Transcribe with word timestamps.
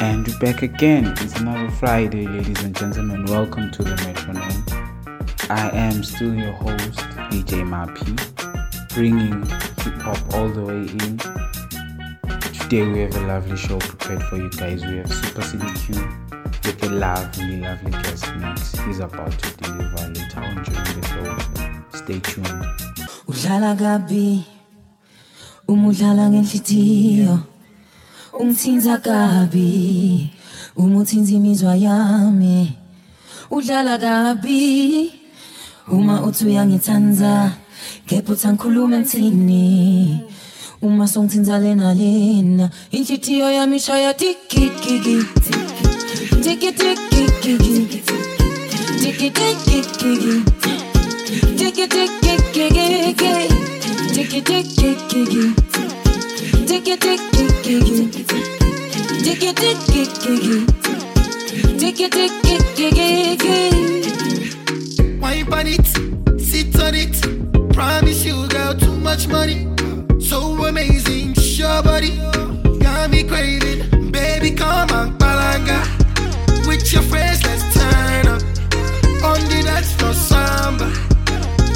And 0.00 0.26
we're 0.26 0.38
back 0.38 0.62
again. 0.62 1.12
It's 1.18 1.36
another 1.36 1.70
Friday, 1.72 2.26
ladies 2.26 2.62
and 2.62 2.74
gentlemen. 2.74 3.26
Welcome 3.26 3.70
to 3.72 3.82
the 3.82 3.94
Metronome. 3.96 4.64
I 5.50 5.68
am 5.76 6.02
still 6.02 6.34
your 6.34 6.52
host, 6.52 7.00
DJ 7.28 7.62
Mapi, 7.68 8.16
bringing 8.94 9.44
hip 9.44 10.00
hop 10.00 10.34
all 10.34 10.48
the 10.48 10.62
way 10.62 10.88
in. 10.88 11.18
Today 12.60 12.86
we 12.86 13.00
have 13.00 13.14
a 13.14 13.26
lovely 13.26 13.58
show 13.58 13.78
prepared 13.78 14.22
for 14.22 14.36
you 14.38 14.48
guys. 14.48 14.82
We 14.86 14.96
have 14.96 15.12
Super 15.12 15.42
CDQ 15.42 16.64
with 16.64 16.82
a 16.82 16.88
lovely, 16.88 17.58
lovely 17.58 17.90
guest 17.90 18.24
mix. 18.36 18.78
He's 18.78 19.00
about 19.00 19.32
to 19.32 19.56
deliver 19.58 20.08
later 20.08 20.40
on 20.40 20.62
during 20.62 21.00
the 21.00 21.06
show. 21.90 21.98
Stay 21.98 22.20
tuned. 22.20 22.64
Ungithinta 28.40 28.96
kabi 28.98 30.30
uma 30.76 30.98
uthinta 31.00 31.32
imizwa 31.32 31.76
yami 31.76 32.72
udlala 33.50 33.98
kabi. 33.98 35.12
Uma 35.90 36.22
uthi 36.22 36.44
uyangithanza 36.44 37.50
kepha 38.06 38.32
uthi 38.32 38.46
angikhulume 38.46 38.98
ngithini 38.98 40.20
uma 40.82 41.08
songithinta 41.08 41.58
lena 41.58 41.94
lena 41.94 42.70
inhlitiyo 42.92 43.50
yami 43.50 43.76
ishaya 43.76 44.14
tikikiki 44.14 45.16
tikikiki 46.42 46.96
tikikiki 49.00 49.60
Tiki 54.14 54.42
tiki 54.42 55.89
floor, 80.00 80.14
samba. 80.14 80.84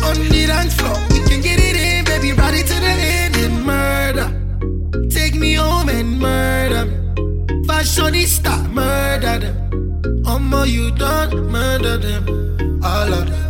On 0.07 0.17
the 0.29 0.45
dance 0.47 0.75
floor, 0.75 0.97
we 1.11 1.21
can 1.29 1.41
get 1.41 1.59
it 1.59 1.77
in, 1.77 2.05
baby, 2.05 2.33
ride 2.33 2.55
it 2.55 2.67
to 2.67 2.75
the 2.81 2.87
end. 2.87 3.24
Take 5.15 5.37
me 5.37 5.55
home 5.55 5.89
and 5.91 6.19
murder. 6.19 6.87
me. 6.87 7.63
Fashionista, 7.69 8.69
murder 8.73 9.39
them. 9.39 9.84
Omo, 10.25 10.67
you 10.67 10.91
done 10.93 11.51
murder 11.51 11.99
them. 11.99 12.83
All 12.83 13.13
of 13.13 13.27
them. 13.27 13.45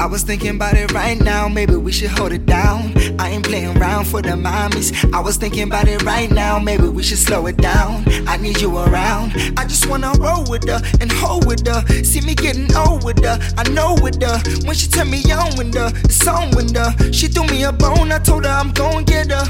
I 0.00 0.06
was 0.06 0.22
thinking 0.22 0.56
about 0.56 0.74
it 0.74 0.92
right 0.92 1.20
now, 1.20 1.48
maybe 1.48 1.76
we 1.76 1.92
should 1.92 2.10
hold 2.10 2.32
it 2.32 2.46
down. 2.46 2.94
I 3.20 3.30
ain't 3.30 3.44
playing 3.44 3.76
around 3.76 4.06
for 4.06 4.22
the 4.22 4.30
mommies. 4.30 4.90
I 5.12 5.20
was 5.20 5.36
thinking 5.36 5.64
about 5.64 5.88
it 5.88 6.02
right 6.02 6.30
now, 6.30 6.58
maybe 6.58 6.88
we 6.88 7.02
should 7.02 7.18
slow 7.18 7.46
it 7.46 7.58
down. 7.58 8.04
I 8.26 8.36
need 8.38 8.60
you 8.60 8.76
around. 8.78 9.32
I 9.56 9.66
just 9.66 9.86
wanna 9.88 10.12
roll 10.18 10.44
with 10.48 10.66
her 10.68 10.80
and 11.00 11.12
hold 11.12 11.46
with 11.46 11.66
her. 11.66 11.86
See 12.02 12.20
me 12.22 12.34
getting 12.34 12.74
old 12.74 13.04
with 13.04 13.22
her, 13.22 13.38
I 13.58 13.68
know 13.70 13.94
with 14.00 14.22
her. 14.22 14.38
When 14.66 14.74
she 14.74 14.88
tell 14.88 15.06
me 15.06 15.22
on 15.30 15.56
with 15.56 15.74
her, 15.74 15.90
it's 16.04 16.26
on 16.26 16.50
with 16.56 16.74
her. 16.74 17.12
She 17.12 17.28
threw 17.28 17.44
me 17.44 17.64
a 17.64 17.72
bone, 17.72 18.10
I 18.10 18.18
told 18.18 18.44
her 18.46 18.50
I'm 18.50 18.72
gon' 18.72 19.04
get 19.04 19.30
her. 19.30 19.44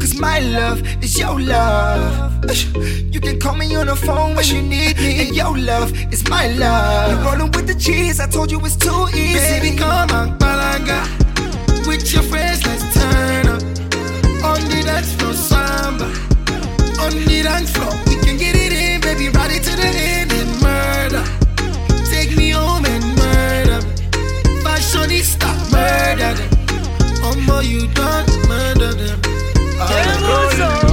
Cause 0.00 0.18
my 0.18 0.40
love 0.40 0.80
is 1.02 1.18
your 1.18 1.38
love. 1.40 2.32
You 3.12 3.20
can 3.20 3.38
call 3.38 3.54
me 3.54 3.74
on 3.76 3.86
the 3.86 3.96
phone 3.96 4.34
when 4.34 4.46
you 4.46 4.62
need 4.62 4.96
me. 4.96 5.26
And 5.26 5.36
your 5.36 5.56
love 5.56 5.92
is 6.12 6.28
my 6.28 6.48
love. 6.48 7.10
You're 7.10 7.24
rolling 7.24 7.50
with 7.52 7.66
the 7.66 7.74
cheese, 7.74 8.20
I 8.20 8.26
told 8.26 8.50
you 8.50 8.58
it's 8.64 8.76
too 8.76 9.06
easy. 9.14 9.38
Baby, 9.60 9.76
come 9.76 10.10
on, 10.10 10.38
balanga. 10.38 11.00
With 11.86 12.12
your 12.12 12.22
friends, 12.22 12.64
let's 12.66 12.84
turn 12.94 13.46
up. 13.48 13.62
On 14.44 14.60
the 14.70 14.82
dance 14.84 15.12
floor, 15.14 15.32
samba. 15.34 16.06
On 17.02 17.12
the 17.28 17.40
dance 17.42 17.70
floor, 17.70 17.92
we 18.06 18.16
can 18.24 18.36
get 18.36 18.54
it 18.56 18.72
in, 18.72 19.00
baby. 19.00 19.28
Ride 19.28 19.52
it 19.52 19.62
to 19.64 19.76
the 19.76 19.86
end 19.86 20.32
and 20.32 20.50
murder. 20.62 21.24
Take 22.10 22.36
me 22.36 22.50
home 22.50 22.84
and 22.84 23.04
murder. 23.16 23.80
me. 23.86 23.94
Fashionista, 24.64 25.50
murder 25.72 26.34
them. 26.38 26.50
Omo, 27.28 27.62
you 27.62 27.86
done 27.94 28.26
murder 28.48 28.92
them. 28.94 29.20
All 29.80 30.62
of 30.62 30.83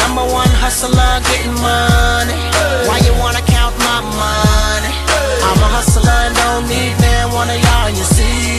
Number 0.00 0.26
one 0.32 0.50
hustler, 0.58 1.20
getting 1.30 1.54
money. 1.62 2.38
Why 2.86 2.98
you 3.06 3.14
wanna 3.22 3.42
count 3.46 3.74
my 3.78 4.00
money? 4.02 4.92
I'm 5.46 5.60
a 5.62 5.68
hustler 5.70 6.18
and 6.26 6.34
don't 6.34 6.66
need 6.66 6.94
man, 7.00 7.30
one 7.32 7.48
of 7.48 7.58
y'all, 7.58 7.90
you 7.90 8.02
see. 8.02 8.58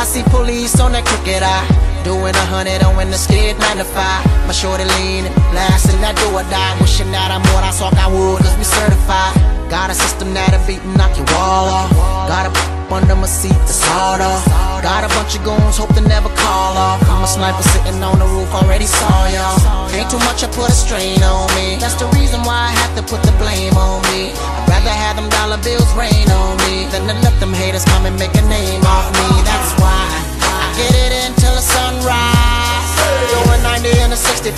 I 0.00 0.04
see 0.04 0.22
police 0.30 0.80
on 0.80 0.92
that 0.92 1.04
crooked 1.04 1.42
eye. 1.42 1.66
Doing 2.04 2.34
a 2.34 2.46
hundred 2.48 2.82
on 2.82 2.96
when 2.96 3.10
the 3.10 3.18
skid 3.18 3.58
nine 3.58 3.76
to 3.76 3.84
five. 3.84 4.24
My 4.46 4.52
shorty 4.52 4.84
leaning, 4.84 5.34
blasting 5.52 6.00
that 6.00 6.16
do 6.16 6.26
or 6.32 6.42
die. 6.48 6.74
Wishing 6.80 7.12
that 7.12 7.30
I'm 7.30 7.44
what 7.52 7.62
I 7.62 7.70
saw 7.70 7.90
I 7.92 8.08
would, 8.08 8.40
cause 8.40 8.56
we 8.56 8.64
certified. 8.64 9.36
Got 9.68 9.90
a 9.90 9.94
system 9.94 10.32
that'll 10.32 10.64
beat 10.66 10.80
and 10.80 10.96
knock 10.96 11.14
your 11.16 11.26
wall 11.36 11.68
off. 11.68 11.92
Got 12.26 12.48
a 12.48 12.70
under 12.92 13.14
my 13.14 13.26
seat 13.26 13.54
sawed 13.68 14.20
off. 14.20 14.69
Got 14.80 15.04
a 15.04 15.12
bunch 15.12 15.36
of 15.36 15.44
goons, 15.44 15.76
hope 15.76 15.92
to 15.92 16.00
never 16.00 16.32
call 16.40 16.72
off. 16.72 17.04
I'm 17.04 17.22
a 17.22 17.28
sniper 17.28 17.60
sitting 17.68 18.00
on 18.00 18.18
the 18.18 18.24
roof, 18.24 18.48
already 18.48 18.88
saw 18.88 19.28
y'all. 19.28 19.60
Ain't 19.92 20.08
too 20.08 20.16
much, 20.24 20.40
I 20.40 20.48
put 20.48 20.72
a 20.72 20.72
strain 20.72 21.20
on 21.22 21.52
me. 21.52 21.76
That's 21.76 22.00
the 22.00 22.08
reason 22.16 22.40
why 22.48 22.68
I 22.68 22.72
have 22.80 22.96
to 22.96 23.04
put 23.04 23.20
the 23.20 23.32
blame 23.36 23.76
on 23.76 24.00
me. 24.08 24.32
I'd 24.32 24.64
rather 24.72 24.88
have 24.88 25.20
them 25.20 25.28
dollar 25.36 25.60
bills 25.60 25.84
rain 25.92 26.24
on 26.32 26.56
me 26.64 26.88
than 26.88 27.04
to 27.12 27.14
let 27.20 27.36
them 27.44 27.52
haters 27.52 27.84
come 27.92 28.08
and 28.08 28.16
make 28.16 28.32
a 28.32 28.44
name 28.48 28.80
off 28.88 29.12
me. 29.20 29.28
That's 29.44 29.76
why 29.84 30.00
I 30.48 30.72
get 30.80 30.96
it 30.96 31.12
until 31.28 31.52
the 31.52 31.64
sunrise. 31.76 32.90
Doing 33.36 33.60
90 33.84 34.00
in 34.00 34.10
a 34.12 34.16
65. 34.16 34.56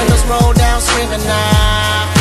Windows 0.00 0.24
roll 0.32 0.56
down, 0.56 0.80
screaming 0.80 1.20
now. 1.28 2.17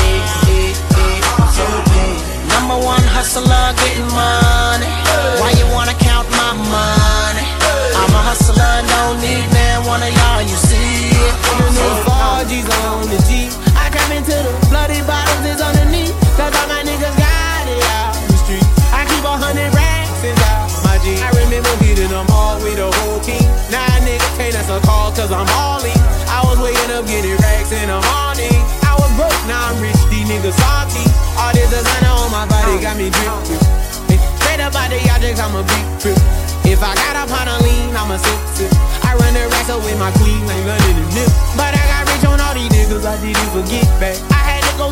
Number 2.57 2.81
one 2.81 3.05
hustler, 3.13 3.69
getting 3.77 4.09
money. 4.17 4.89
Why 5.37 5.53
you 5.61 5.69
wanna 5.77 5.93
count 5.93 6.25
my 6.33 6.57
money? 6.57 7.45
I'm 7.93 8.09
a 8.09 8.21
hustler, 8.25 8.81
don't 8.81 9.21
need 9.21 9.45
man, 9.53 9.85
one 9.85 10.01
of 10.01 10.09
y'all, 10.09 10.41
you 10.41 10.57
see 10.57 11.13
it. 11.13 11.33
The 11.53 11.69
new 11.77 11.93
4G's 12.01 12.65
on 12.81 13.13
the 13.13 13.21
G. 13.29 13.53
I 13.77 13.93
come 13.93 14.09
into 14.09 14.33
the 14.33 14.53
bloody 14.73 15.05
bottoms 15.05 15.45
is 15.45 15.61
underneath. 15.61 16.17
Cause 16.33 16.49
all 16.57 16.65
my 16.65 16.81
niggas 16.81 17.13
got 17.21 17.69
it 17.69 17.83
out 17.93 18.17
the 18.25 18.37
street. 18.41 18.65
I 18.89 19.05
keep 19.05 19.21
a 19.21 19.37
hundred 19.37 19.69
racks 19.77 20.17
inside 20.25 20.81
my 20.81 20.97
G. 21.05 21.13
I 21.21 21.29
remember 21.37 21.69
hitting 21.85 22.09
them 22.09 22.25
all 22.33 22.57
with 22.65 22.81
the 22.81 22.89
whole 22.89 23.21
team. 23.21 23.45
Now 23.69 23.85
a 23.85 24.01
nigga 24.01 24.25
can't 24.33 24.57
answer 24.57 24.81
call 24.81 25.13
cause 25.13 25.29
I'm 25.29 25.45
balling. 25.53 26.01
I 26.25 26.41
was 26.41 26.57
waking 26.57 26.89
up 26.89 27.05
getting 27.05 27.37
racks 27.37 27.69
in 27.69 27.85
morning. 27.85 28.26
Objects, 35.57 35.57
I'm 35.57 35.63
a 35.63 35.63
big 35.63 35.99
trip. 35.99 36.17
If 36.65 36.83
I 36.83 36.93
got 36.95 37.15
up 37.15 37.31
on 37.31 37.47
a 37.47 37.63
lean, 37.63 37.95
I'm 37.95 38.11
a 38.11 38.17
sip, 38.19 38.69
sip. 38.69 38.71
I 39.03 39.15
run 39.15 39.33
the 39.33 39.47
racks 39.49 39.69
up 39.69 39.83
with 39.83 39.97
my 39.99 40.11
queen, 40.11 40.45
like 40.45 40.63
London 40.65 41.03
and 41.03 41.15
Nip. 41.15 41.29
But 41.55 41.73
I 41.73 41.83
got 41.87 42.05
rich 42.13 42.25
on 42.25 42.39
all 42.39 42.53
these 42.53 42.69
niggas, 42.69 43.05
I 43.05 43.19
didn't 43.21 43.49
forget 43.51 43.85
back. 43.99 44.36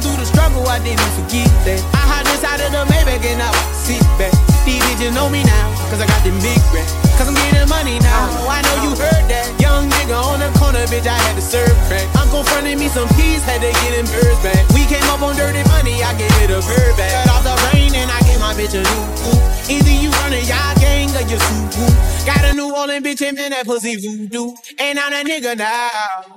Through 0.05 0.21
the 0.21 0.29
struggle, 0.29 0.61
I 0.69 0.77
didn't 0.85 1.01
forget 1.17 1.49
that. 1.65 1.81
I 1.97 2.03
hide 2.05 2.29
inside 2.29 2.61
of 2.61 2.69
the 2.69 2.85
Maybach 2.93 3.25
and 3.25 3.41
I 3.41 3.49
sit 3.73 4.05
back. 4.21 4.29
These 4.61 4.77
bitches 4.85 5.17
know 5.17 5.33
me 5.33 5.41
now, 5.41 5.73
cause 5.89 5.97
I 5.97 6.05
got 6.05 6.21
them 6.21 6.37
big 6.45 6.61
racks. 6.69 6.93
Cause 7.17 7.25
I'm 7.25 7.33
getting 7.33 7.65
money 7.65 7.97
now, 8.05 8.29
I 8.45 8.61
know 8.69 8.85
you 8.85 8.91
heard 8.93 9.25
that. 9.33 9.49
Young 9.57 9.89
nigga 9.89 10.13
on 10.13 10.45
the 10.45 10.53
corner, 10.61 10.85
bitch, 10.93 11.09
I 11.09 11.17
had 11.25 11.33
to 11.33 11.41
serve 11.41 11.73
crack. 11.89 12.05
Uncle 12.21 12.45
fronted 12.45 12.77
me 12.77 12.85
some 12.85 13.09
peas, 13.17 13.41
had 13.49 13.65
to 13.65 13.73
get 13.81 13.97
them 13.97 14.05
birds 14.13 14.37
back. 14.45 14.61
We 14.77 14.85
came 14.85 15.01
up 15.09 15.25
on 15.25 15.33
dirty 15.33 15.65
money, 15.73 15.97
I 16.05 16.13
gave 16.21 16.29
it 16.37 16.53
a 16.53 16.61
bird 16.61 16.93
back. 17.01 17.25
Cut 17.25 17.41
off 17.41 17.43
the 17.49 17.57
rain 17.73 17.89
and 17.97 18.13
I 18.13 18.21
gave 18.29 18.37
my 18.37 18.53
bitch 18.53 18.77
a 18.77 18.85
new 18.85 19.01
whoop. 19.25 19.41
Either 19.73 19.89
you 19.89 20.13
running 20.21 20.45
y'all 20.45 20.77
gang 20.77 21.09
or 21.17 21.25
you 21.25 21.41
whoop. 21.41 21.97
Got 22.29 22.45
a 22.45 22.53
New 22.53 22.73
Orleans 22.73 23.05
bitch 23.05 23.25
and 23.25 23.37
man, 23.37 23.51
that 23.51 23.65
pussy 23.65 23.95
voodoo. 23.97 24.53
And 24.77 24.99
I'm 24.99 25.09
that 25.13 25.25
nigga 25.25 25.57
now. 25.57 25.89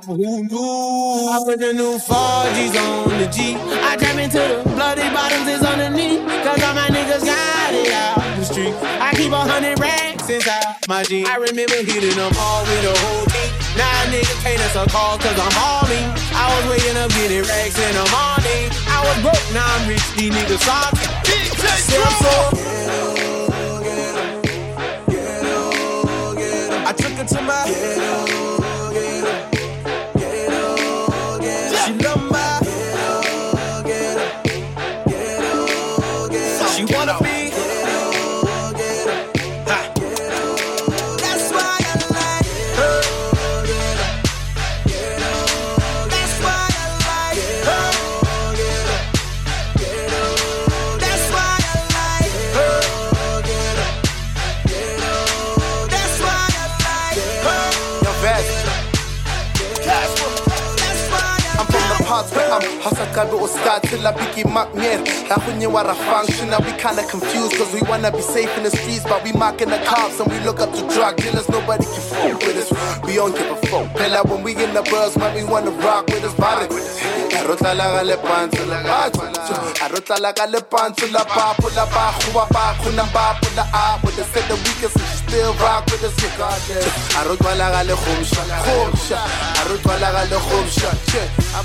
Who 0.06 0.44
knew? 0.44 1.29
I 1.29 1.41
put 1.44 1.61
the 1.61 1.73
new 1.73 1.99
4G's 1.99 2.76
on 2.76 3.19
the 3.21 3.29
G. 3.29 3.58
I 3.83 3.97
jump 3.97 4.19
into 4.19 4.39
the 4.39 4.63
bloody 4.75 5.09
bottoms 5.11 5.49
is 5.49 5.63
underneath. 5.63 6.23
Cause 6.45 6.63
all 6.63 6.75
my 6.75 6.89
niggas 6.89 7.25
got 7.25 7.75
it 7.75 7.93
out 7.93 8.21
the 8.39 8.45
street. 8.45 8.75
I 9.01 9.15
keep 9.15 9.33
a 9.33 9.43
hundred 9.43 9.79
racks 9.81 10.29
inside 10.31 10.77
my 10.89 11.03
jeans. 11.05 11.29
I 11.29 11.37
remember 11.37 11.77
hitting 11.83 12.17
them 12.17 12.33
all 12.39 12.63
with 12.65 12.83
the 12.83 12.95
whole 12.95 13.27
team. 13.27 13.51
Now 13.77 13.91
a 13.91 14.07
nigga 14.11 14.35
can't 14.43 14.61
answer 14.61 14.87
call 14.91 15.19
cause 15.19 15.39
I'm 15.39 15.55
hauling. 15.55 16.07
I 16.35 16.47
was 16.55 16.65
waking 16.71 16.97
up 16.97 17.11
getting 17.19 17.43
racks 17.43 17.79
in 17.79 17.95
the 17.95 18.07
morning. 18.15 18.71
I 18.87 19.03
was 19.05 19.17
broke, 19.23 19.47
now 19.53 19.67
I'm 19.67 19.89
rich, 19.89 20.07
these 20.15 20.33
niggas 20.33 20.63
salty. 20.63 21.07
Still 21.59 22.03
I'm 22.03 22.15
so 22.23 22.35
I 26.89 26.93
took 26.93 27.13
her 27.13 27.25
to 27.25 27.43
my 27.43 28.08
I'm 62.59 62.81
Hasakabe 62.83 63.35
or 63.41 63.47
start 63.49 63.83
till 63.85 64.05
I 64.07 64.11
begin 64.13 64.53
mark 64.53 64.75
mir 64.75 64.99
Like 65.31 65.47
when 65.47 65.61
you 65.61 65.71
are 65.77 65.89
a 65.89 65.95
function 65.95 66.51
now 66.51 66.59
we 66.59 66.73
kinda 66.73 67.07
confused 67.07 67.55
Cause 67.57 67.73
we 67.73 67.83
wanna 67.83 68.11
be 68.11 68.21
safe 68.23 68.51
in 68.57 68.65
the 68.65 68.71
streets 68.71 69.05
But 69.05 69.23
we 69.23 69.33
mocking 69.33 69.71
the 69.71 69.79
cops 69.87 70.19
and 70.19 70.31
we 70.33 70.41
look 70.41 70.59
up 70.61 70.73
to 70.75 70.83
drug 70.95 71.17
dealers 71.17 71.49
Nobody 71.49 71.85
can 71.85 72.03
fuck 72.11 72.41
with 72.43 72.57
us. 72.59 72.71
We 73.07 73.15
don't 73.15 73.35
give 73.37 73.51
a 73.51 73.57
fuck. 73.67 73.87
Pella 73.97 74.23
when 74.27 74.43
we 74.43 74.53
in 74.57 74.75
the 74.75 74.83
buzz 74.91 75.17
man 75.17 75.35
we 75.37 75.45
wanna 75.45 75.71
rock 75.87 76.07
with 76.09 76.25
us 76.25 76.35
Body 76.35 76.67
Arotlala 77.38 77.87
ga 77.95 78.03
le 78.03 78.17
pantso 78.17 78.67
la 78.67 78.83
batho 78.83 79.23
Arotlala 79.85 80.35
ga 80.35 80.47
le 80.47 80.61
pantso 80.61 81.07
la 81.12 81.25
papo 81.25 81.69
la 81.77 81.85
ba 81.87 82.12
Kuba 82.21 82.47
ba 82.50 82.75
kuna 82.83 83.05
ba 83.15 83.38
pula 83.41 83.65
a 83.73 84.00
With 84.05 84.17
the 84.17 84.25
said 84.25 84.49
the 84.50 84.57
weakest 84.67 84.97
and 84.99 85.07
she 85.15 85.18
still 85.28 85.52
rock 85.54 85.85
with 85.87 86.02
us 86.02 86.16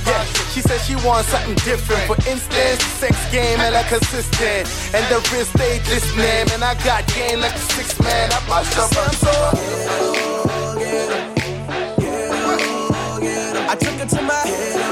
yeah, 0.05 0.23
she 0.51 0.61
said 0.61 0.79
she 0.81 0.95
wants 1.07 1.29
something 1.29 1.55
different. 1.63 2.03
For 2.07 2.17
instance, 2.29 2.83
sex 2.99 3.15
game 3.31 3.59
and 3.59 3.73
like 3.73 3.87
consistent. 3.87 4.67
And 4.93 5.03
the 5.09 5.19
wrist 5.31 5.51
stay 5.55 5.79
listening 5.89 6.51
And 6.53 6.63
I 6.63 6.75
got 6.83 7.07
game 7.07 7.39
like 7.39 7.55
a 7.55 7.65
six 7.75 7.99
man. 7.99 8.31
I 8.31 8.39
bust 8.47 8.77
up 8.77 8.91
I 13.69 13.75
took 13.75 13.95
her 14.01 14.05
to 14.05 14.21
my 14.21 14.43
She 14.45 14.82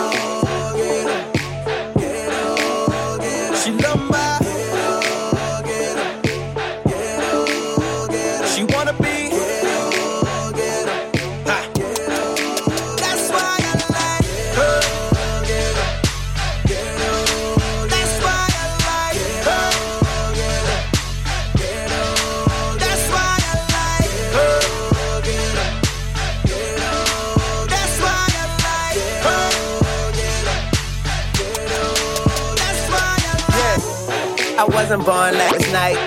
I 34.61 34.65
wasn't 34.65 35.03
born 35.03 35.33
last 35.33 35.71
night. 35.71 35.97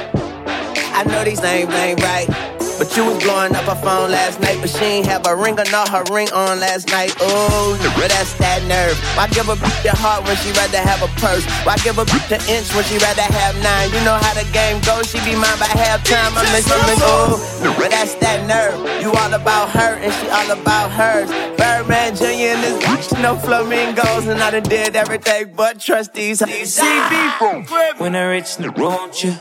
I 0.95 1.03
know 1.09 1.25
these 1.25 1.43
names 1.43 1.75
ain't 1.75 2.01
right. 2.01 2.54
But 2.79 2.97
you 2.97 3.05
was 3.07 3.23
blowing 3.23 3.55
up 3.55 3.65
her 3.71 3.79
phone 3.79 4.11
last 4.11 4.41
night, 4.41 4.59
but 4.61 4.69
she 4.69 4.85
ain't 4.85 5.07
have 5.07 5.27
a 5.27 5.35
ring 5.37 5.59
or 5.59 5.69
not 5.71 5.89
her 5.89 6.03
ring 6.11 6.31
on 6.33 6.59
last 6.59 6.91
night. 6.91 7.15
Oh, 7.21 7.79
but 7.95 8.11
that's 8.11 8.35
that 8.43 8.67
nerve. 8.67 8.99
Why 9.15 9.29
give 9.29 9.49
a 9.49 9.55
bitch 9.55 9.85
a 9.87 9.95
heart 9.95 10.27
when 10.27 10.37
she 10.43 10.51
rather 10.53 10.83
have 10.83 10.99
a 11.03 11.11
purse? 11.23 11.47
Why 11.63 11.77
give 11.87 11.99
a 11.99 12.05
bitch 12.05 12.35
an 12.35 12.43
inch 12.51 12.75
when 12.75 12.83
she 12.91 12.99
rather 12.99 13.23
have 13.23 13.55
nine? 13.63 13.95
You 13.95 14.03
know 14.03 14.19
how 14.19 14.35
the 14.35 14.47
game 14.51 14.83
goes, 14.83 15.07
she 15.07 15.23
be 15.23 15.39
mine 15.39 15.59
by 15.63 15.71
halftime. 15.71 16.35
I'm 16.35 16.51
missing, 16.51 16.75
oh, 17.07 17.39
but 17.79 17.91
that's 17.95 18.15
that 18.19 18.43
nerve. 18.51 18.75
You 19.01 19.15
all 19.15 19.33
about 19.33 19.71
her 19.71 19.95
and 20.03 20.13
she 20.13 20.27
all 20.35 20.51
about 20.51 20.91
hers. 20.91 21.31
Birdman 21.55 22.17
Jr. 22.17 22.59
and 22.59 22.63
this 22.63 22.83
bitch, 22.83 23.23
no 23.23 23.37
flamingos, 23.37 24.27
and 24.27 24.43
I 24.43 24.51
done 24.51 24.65
did 24.65 24.97
everything 24.97 25.55
but 25.55 25.79
trust 25.79 26.15
these. 26.15 26.41
CB 26.41 27.99
When 27.99 28.17
I 28.17 28.25
reach 28.35 28.57
the 28.57 28.71
road, 28.71 29.15
you 29.23 29.35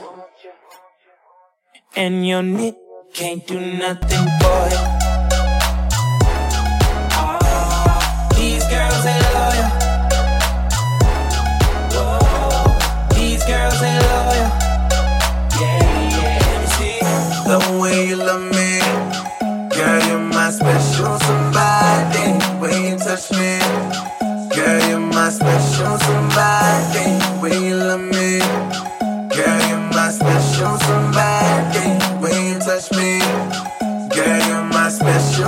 and 1.95 2.27
your 2.27 2.41
knit 2.41 2.82
can't 3.13 3.45
do 3.45 3.59
nothing. 3.59 4.27
Oh, 7.15 8.29
these 8.35 8.65
girls 8.67 9.05
ain't 9.05 9.23
loyal. 9.35 9.69
Whoa, 11.93 13.13
these 13.13 13.43
girls 13.45 13.81
ain't 13.83 14.01
loyal. 14.03 14.49
Yeah, 15.61 15.83
yeah, 16.89 17.45
The 17.45 17.59
way 17.79 18.07
you 18.07 18.15
love 18.15 18.41
me, 18.41 18.79
girl, 19.75 19.99
you're 20.07 20.19
my 20.19 20.49
special 20.49 21.19
somebody. 21.19 22.25
When 22.59 22.73
you 22.83 22.97
touch 22.97 23.31
me, 23.31 23.59
girl, 24.55 24.89
you're 24.89 24.99
my 24.99 25.29
special 25.29 25.99
somebody. 25.99 26.62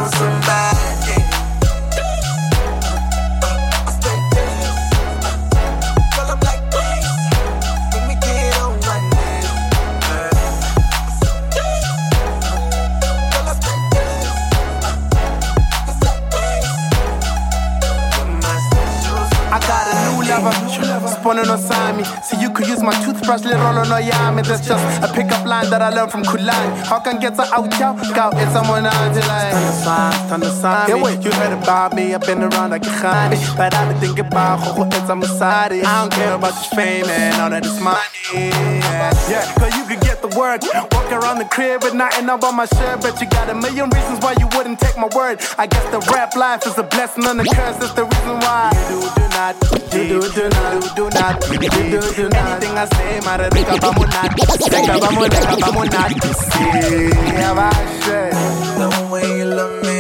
Somebody. 0.08 0.75
So 22.24 22.40
you 22.40 22.50
could 22.52 22.68
use 22.68 22.82
my 22.82 22.94
toothbrush, 23.04 23.44
little 23.44 23.62
on 23.62 23.90
no 23.90 24.00
yami. 24.02 24.46
That's 24.46 24.66
just 24.68 24.84
a 25.04 25.12
pickup 25.14 25.46
line 25.46 25.70
that 25.70 25.82
I 25.82 25.90
learned 25.90 26.12
from 26.12 26.24
Kulani. 26.24 26.86
How 26.86 27.00
can 27.00 27.20
get 27.20 27.38
her 27.38 27.48
out, 27.54 27.72
yo? 27.80 27.94
Go, 28.14 28.32
it's 28.34 28.52
someone 28.54 28.86
on 28.86 29.14
the 29.14 29.22
line. 29.28 29.52
Stand 29.52 29.70
aside, 29.70 30.28
stand 30.28 30.44
aside. 30.44 30.90
Yeah, 30.90 31.20
you 31.20 31.32
heard 31.32 31.54
about 31.54 31.94
me, 31.94 32.14
I've 32.14 32.22
been 32.22 32.42
around 32.42 32.72
like 32.72 32.84
a 32.84 32.90
khani. 32.90 33.38
But 33.58 33.74
I've 33.74 33.90
been 33.90 34.00
thinking 34.00 34.26
about 34.26 34.58
who 34.60 34.86
it's 34.86 35.10
a 35.10 35.16
Masadi. 35.16 35.84
I 35.84 36.02
don't 36.02 36.12
care 36.14 36.34
about 36.34 36.54
your 36.54 36.72
fame 36.76 37.06
and 37.06 37.42
all 37.42 37.50
that 37.50 37.66
is 37.66 37.80
money. 37.80 38.00
Yeah, 38.34 39.14
yeah, 39.30 39.54
cause 39.56 39.76
you 39.78 39.86
could 39.86 40.02
get 40.02 40.22
the 40.22 40.28
work. 40.38 40.62
Walk 40.92 41.12
around 41.12 41.40
the 41.40 41.46
crib 41.46 41.84
with 41.84 41.94
nothing 41.94 42.30
up 42.30 42.44
on 42.44 42.56
my 42.56 42.66
shirt. 42.66 43.02
But 43.02 43.20
you 43.22 43.28
got 43.30 43.50
a 43.50 43.56
million 43.56 43.90
reasons 43.90 44.20
why 44.20 44.36
you 44.40 44.48
wouldn't 44.56 44.80
take 44.80 44.98
my 44.98 45.10
word. 45.16 45.40
I 45.58 45.68
guess 45.68 45.86
the 45.92 46.00
rap 46.12 46.36
life 46.36 46.66
is 46.66 46.78
a 46.78 46.84
blessing 46.84 47.26
and 47.26 47.40
a 47.42 47.44
curse. 47.46 47.78
That's 47.78 47.94
the 47.94 48.06
reason 48.06 48.40
why. 48.40 48.72
You 48.90 49.00
do, 49.00 49.08
do 49.16 49.26
not, 49.36 49.56
you 49.94 50.04
do, 50.08 50.20
do 50.34 50.50
not, 50.50 50.74
you 50.74 50.90
do 50.96 51.10
not, 51.10 51.36
you 51.52 51.60
do, 51.60 51.70
do 51.70 51.92
not. 51.92 51.95
Anything 51.96 52.78
I 52.78 52.86
say, 52.92 53.20
me, 53.24 53.54
think 53.56 53.70
about 53.70 53.96
me 53.96 55.88
not. 55.88 56.12
See, 56.36 57.10
have 57.40 57.58
I 57.58 57.72
said. 58.04 58.34
The 58.76 58.88
way 59.10 59.38
you 59.38 59.46
love 59.46 59.82
me, 59.82 59.95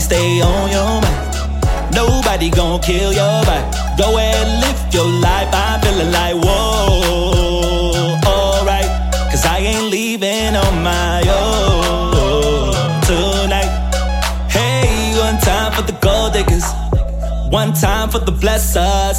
stay 0.00 0.40
on 0.40 0.70
your 0.70 1.00
mind. 1.00 1.94
Nobody 1.94 2.50
gon' 2.50 2.80
kill 2.80 3.12
your 3.12 3.42
vibe. 3.44 3.98
Go 3.98 4.18
and 4.18 4.60
live 4.60 4.94
your 4.94 5.06
life. 5.06 5.48
I'm 5.52 5.80
feeling 5.80 6.12
like, 6.12 6.36
whoa, 6.36 8.18
alright. 8.26 8.88
Cause 9.30 9.46
I 9.46 9.58
ain't 9.58 9.90
leaving 9.90 10.56
on 10.56 10.82
my 10.82 11.20
own 11.28 13.00
tonight. 13.08 13.70
Hey, 14.50 15.14
one 15.18 15.38
time 15.40 15.72
for 15.72 15.82
the 15.82 15.96
gold 16.00 16.32
diggers. 16.34 16.66
One 17.50 17.72
time 17.72 18.10
for 18.10 18.18
the 18.18 18.32
blessers. 18.32 19.18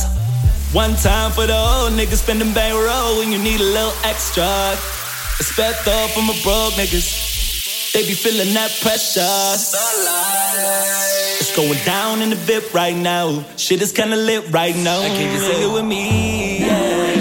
One 0.73 0.95
time 0.95 1.31
for 1.31 1.47
the 1.47 1.57
old 1.57 1.93
niggas 1.93 2.21
spending 2.23 2.53
bankroll 2.53 3.19
when 3.19 3.31
you 3.31 3.39
need 3.39 3.59
a 3.59 3.63
little 3.63 3.93
extra. 4.03 4.73
Expect 5.39 5.87
up 5.87 6.09
from 6.11 6.29
a 6.29 6.35
broke 6.43 6.73
niggas. 6.73 7.26
They 7.97 8.05
be 8.05 8.13
feeling 8.13 8.53
that 8.53 8.69
pressure. 8.79 9.25
It's 11.41 11.55
going 11.55 11.79
down 11.83 12.21
in 12.21 12.29
the 12.29 12.35
VIP 12.35 12.71
right 12.71 12.95
now. 12.95 13.43
Shit 13.55 13.81
is 13.81 13.91
kinda 13.91 14.15
lit 14.15 14.51
right 14.51 14.75
now. 14.75 14.99
I 15.01 15.07
Can 15.07 15.33
you 15.33 15.39
sing 15.39 15.63
it 15.63 15.73
with 15.73 15.83
me? 15.83 16.59
Yeah. 16.59 17.17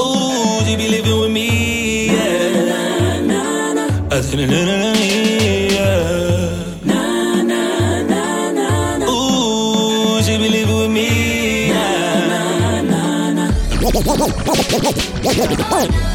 Ooh, 0.00 0.64
you 0.64 0.76
be 0.78 0.88
living 0.88 1.20
with 1.20 1.32
me. 1.32 2.06
Yeah. 2.06 2.32
Uh, 4.10 4.22
yeah. 5.76 5.84
Ooh, 9.04 10.22
she 10.22 10.38
be 10.38 10.48
living 10.48 10.78
with 10.78 10.90
me. 10.90 11.68
Yeah. 11.68 12.06
I 15.68 16.02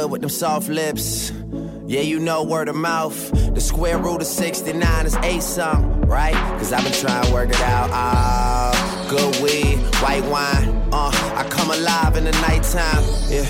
good 0.00 0.10
with 0.10 0.20
them 0.22 0.30
soft 0.30 0.68
lips. 0.68 1.30
Yeah, 1.86 2.00
you 2.00 2.20
know 2.20 2.42
word 2.42 2.68
of 2.68 2.76
mouth. 2.76 3.18
The 3.54 3.60
square 3.60 3.98
root 3.98 4.22
of 4.22 4.26
69 4.26 5.06
is 5.06 5.16
eight 5.22 5.42
something, 5.42 6.02
right? 6.02 6.34
Cause 6.58 6.72
I've 6.72 6.84
been 6.84 6.92
trying 6.92 7.24
to 7.26 7.32
work 7.32 7.50
it 7.50 7.60
out. 7.60 7.90
Ah, 7.92 8.72
good 9.10 9.34
weed, 9.42 9.76
white 10.02 10.24
wine. 10.24 10.68
Uh, 10.92 11.10
I 11.36 11.46
come 11.50 11.70
alive 11.70 12.16
in 12.16 12.24
the 12.24 12.32
nighttime. 12.48 13.04
Yeah, 13.28 13.44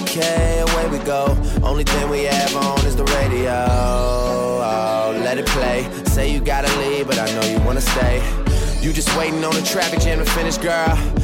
okay, 0.00 0.64
away 0.66 0.98
we 0.98 1.04
go. 1.04 1.36
Only 1.62 1.84
thing 1.84 2.08
we 2.08 2.24
have 2.24 2.56
on 2.56 2.84
is 2.86 2.96
the 2.96 3.04
radio. 3.04 3.52
Oh, 3.52 5.20
let 5.22 5.38
it 5.38 5.46
play. 5.46 5.88
Say 6.06 6.32
you 6.32 6.40
gotta 6.40 6.72
leave, 6.78 7.06
but 7.06 7.18
I 7.18 7.26
know 7.34 7.46
you 7.46 7.60
wanna 7.64 7.82
stay. 7.82 8.16
You 8.80 8.92
just 8.92 9.16
waiting 9.16 9.44
on 9.44 9.54
the 9.54 9.62
traffic 9.62 10.00
jam 10.00 10.18
to 10.18 10.24
finish, 10.24 10.58
girl. 10.58 11.23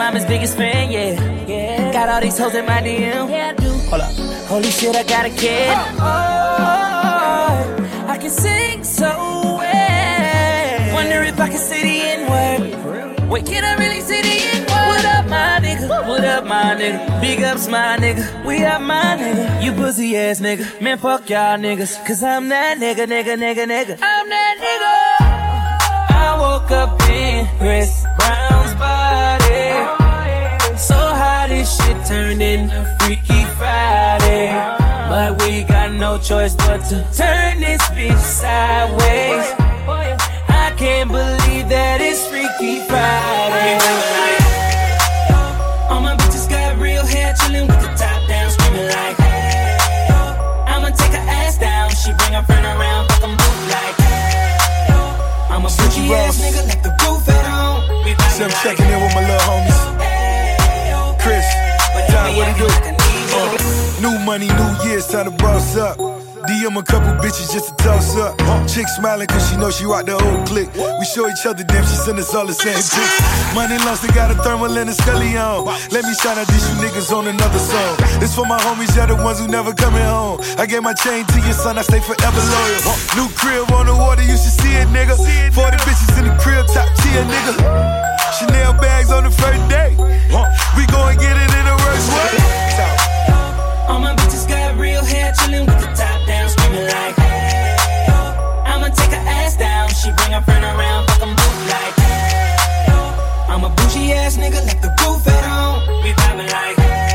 I'm 0.00 0.14
his 0.14 0.24
biggest 0.26 0.56
fan, 0.56 0.90
yeah. 0.90 1.46
Yeah. 1.46 1.92
Got 1.92 2.08
all 2.08 2.20
these 2.20 2.36
hoes 2.38 2.54
in 2.54 2.66
my 2.66 2.80
DM. 2.82 3.30
Yeah, 3.30 3.54
I 3.56 3.60
do. 3.60 3.70
Hold 3.88 4.02
up. 4.02 4.12
Holy 4.46 4.70
shit, 4.70 4.94
I 4.94 5.02
got 5.02 5.26
a 5.26 5.30
kid. 5.30 5.68
Oh, 5.70 5.96
oh, 5.98 6.56
oh, 6.58 7.76
oh, 7.78 8.06
I 8.08 8.18
can 8.18 8.30
sing 8.30 8.84
so 8.84 9.08
well. 9.08 10.94
Wonder 10.94 11.22
if 11.22 11.40
I 11.40 11.48
can 11.48 11.58
say 11.58 11.82
the 11.82 12.00
N 12.02 12.30
word. 12.30 13.28
Wait, 13.28 13.46
can 13.46 13.64
I 13.64 13.74
really 13.82 14.00
say 14.00 14.22
the 14.22 14.56
N 14.56 14.62
word? 14.62 14.86
What 14.86 15.04
up, 15.04 15.26
my 15.28 15.60
nigga? 15.60 16.08
What 16.08 16.24
up, 16.24 16.44
my 16.46 16.76
nigga? 16.78 17.20
Big 17.20 17.42
ups, 17.42 17.66
my 17.68 17.96
nigga. 17.98 18.44
We 18.46 18.64
up, 18.64 18.80
my 18.80 19.16
nigga. 19.18 19.64
You 19.64 19.72
pussy 19.72 20.16
ass 20.16 20.40
nigga. 20.40 20.80
Man, 20.80 20.98
fuck 20.98 21.28
y'all 21.28 21.58
niggas. 21.58 22.06
Cause 22.06 22.22
I'm 22.22 22.48
that 22.50 22.78
nigga, 22.78 23.06
nigga, 23.06 23.36
nigga, 23.36 23.66
nigga. 23.66 23.98
I'm 24.00 24.28
that 24.28 24.56
nigga. 24.60 25.26
I 26.16 26.38
woke 26.38 26.70
up 26.70 27.02
in 27.08 27.46
Chris 27.58 28.05
shit 32.06 32.40
into 32.40 32.96
Freaky 33.00 33.44
Friday. 33.56 34.52
But 35.08 35.42
we 35.42 35.64
got 35.64 35.92
no 35.92 36.18
choice 36.18 36.54
but 36.54 36.78
to 36.88 37.02
turn 37.12 37.60
this 37.60 37.82
bitch 37.94 38.18
sideways. 38.18 39.46
I 40.48 40.74
can't 40.76 41.10
believe 41.10 41.68
that 41.68 42.00
it's 42.00 42.26
Freaky 42.28 42.80
Friday. 42.86 44.45
Chick 68.86 69.02
smiling 69.02 69.26
cause 69.26 69.42
she 69.50 69.56
know 69.56 69.70
she 69.70 69.84
rock 69.84 70.06
the 70.06 70.14
old 70.14 70.46
clique. 70.46 70.70
We 70.74 71.04
show 71.10 71.26
each 71.26 71.42
other 71.42 71.64
damn, 71.64 71.82
she 71.82 71.98
send 71.98 72.18
us 72.22 72.32
all 72.34 72.46
the 72.46 72.54
same 72.54 72.78
pics. 72.78 73.18
Money 73.50 73.78
lost, 73.82 74.02
they 74.02 74.14
got 74.14 74.30
a 74.30 74.38
thermal 74.46 74.70
and 74.78 74.88
a 74.88 74.94
scully 74.94 75.36
on. 75.36 75.66
Let 75.90 76.06
me 76.06 76.14
shout 76.14 76.38
out 76.38 76.46
these 76.46 76.62
you 76.70 76.78
niggas 76.78 77.10
on 77.10 77.26
another 77.26 77.58
song. 77.58 77.96
It's 78.22 78.34
for 78.34 78.46
my 78.46 78.58
homies, 78.62 78.94
yeah, 78.94 79.06
the 79.06 79.16
ones 79.16 79.40
who 79.40 79.48
never 79.48 79.74
coming 79.74 80.06
home. 80.06 80.38
I 80.54 80.66
gave 80.66 80.82
my 80.82 80.94
chain 80.94 81.26
to 81.26 81.38
your 81.42 81.58
son, 81.58 81.78
I 81.78 81.82
stay 81.82 81.98
forever 81.98 82.38
loyal. 82.38 82.94
New 83.18 83.28
crib 83.34 83.66
on 83.74 83.86
the 83.90 83.94
water, 83.94 84.22
you 84.22 84.38
should 84.38 84.54
see 84.54 84.78
it, 84.78 84.86
nigga. 84.94 85.18
40 85.18 85.76
bitches 85.82 86.18
in 86.22 86.30
the 86.30 86.34
crib, 86.38 86.66
top 86.70 86.86
tier, 87.02 87.26
nigga. 87.26 87.58
Chanel 88.38 88.72
bags 88.78 89.10
on 89.10 89.24
the 89.24 89.34
first 89.34 89.66
day. 89.66 89.98
We 90.78 90.86
gon' 90.86 91.18
get 91.18 91.34
it 91.34 91.50
in 91.50 91.64
the 91.66 91.76
worst 91.82 92.06
way. 92.14 92.38
All 93.90 93.98
my 93.98 94.14
bitches 94.14 94.46
got 94.46 94.78
real 94.78 95.02
hair, 95.02 95.32
chillin' 95.32 95.66
with 95.66 95.80
the 95.82 95.90
top 95.90 96.22
down, 96.26 96.48
screaming 96.50 96.86
like, 96.86 97.16
her 100.36 100.42
friend 100.42 100.64
around, 100.64 101.06
fuck 101.08 101.22
'em 101.22 101.34
both 101.34 101.60
like, 101.72 101.96
hey, 101.96 102.92
I'm 103.48 103.64
a 103.64 103.70
bougie 103.70 104.12
ass 104.12 104.36
nigga, 104.36 104.60
like 104.66 104.80
the 104.82 104.92
roof 105.00 105.26
at 105.26 105.44
home. 105.44 105.80
We 106.02 106.10
vibing 106.12 106.50
like, 106.52 106.76
hey, 106.76 107.05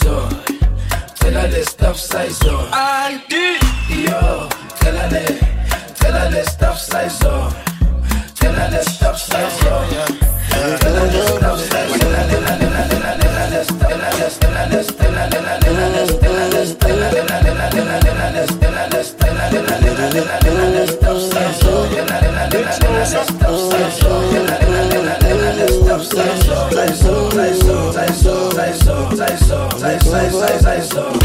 size 0.00 0.06
up. 0.06 0.46
Tell 1.16 1.32
her 1.32 1.48
the 1.48 1.64
stuff 1.64 1.96
size 1.96 2.42
up. 2.44 2.68
I 2.72 3.22
did. 3.28 3.62
Yo, 3.88 4.48
tell 4.76 4.96
her 4.96 5.08
that. 5.08 5.96
Tell 5.96 6.12
her 6.12 6.30
the 6.30 6.44
stuff 6.44 6.78
size 6.78 7.22
up. 7.22 7.52
Tell 8.34 8.52
her 8.52 8.70
the 8.70 8.82
stuff 8.82 9.18
size 9.18 9.62
up. 9.64 9.88
Tell 9.88 10.94
her 10.94 11.08
the 11.08 11.22
stuff 11.26 11.58
size 11.58 11.92
up. 11.92 12.00
Tell 20.40 20.56
her 20.56 20.70
the 20.70 20.86
stuff 20.86 21.20
size 21.20 21.64
up. 21.64 21.69
say, 29.98 30.30
say, 30.30 30.30
say, 30.30 30.58
say 30.58 30.80
so. 30.82 31.19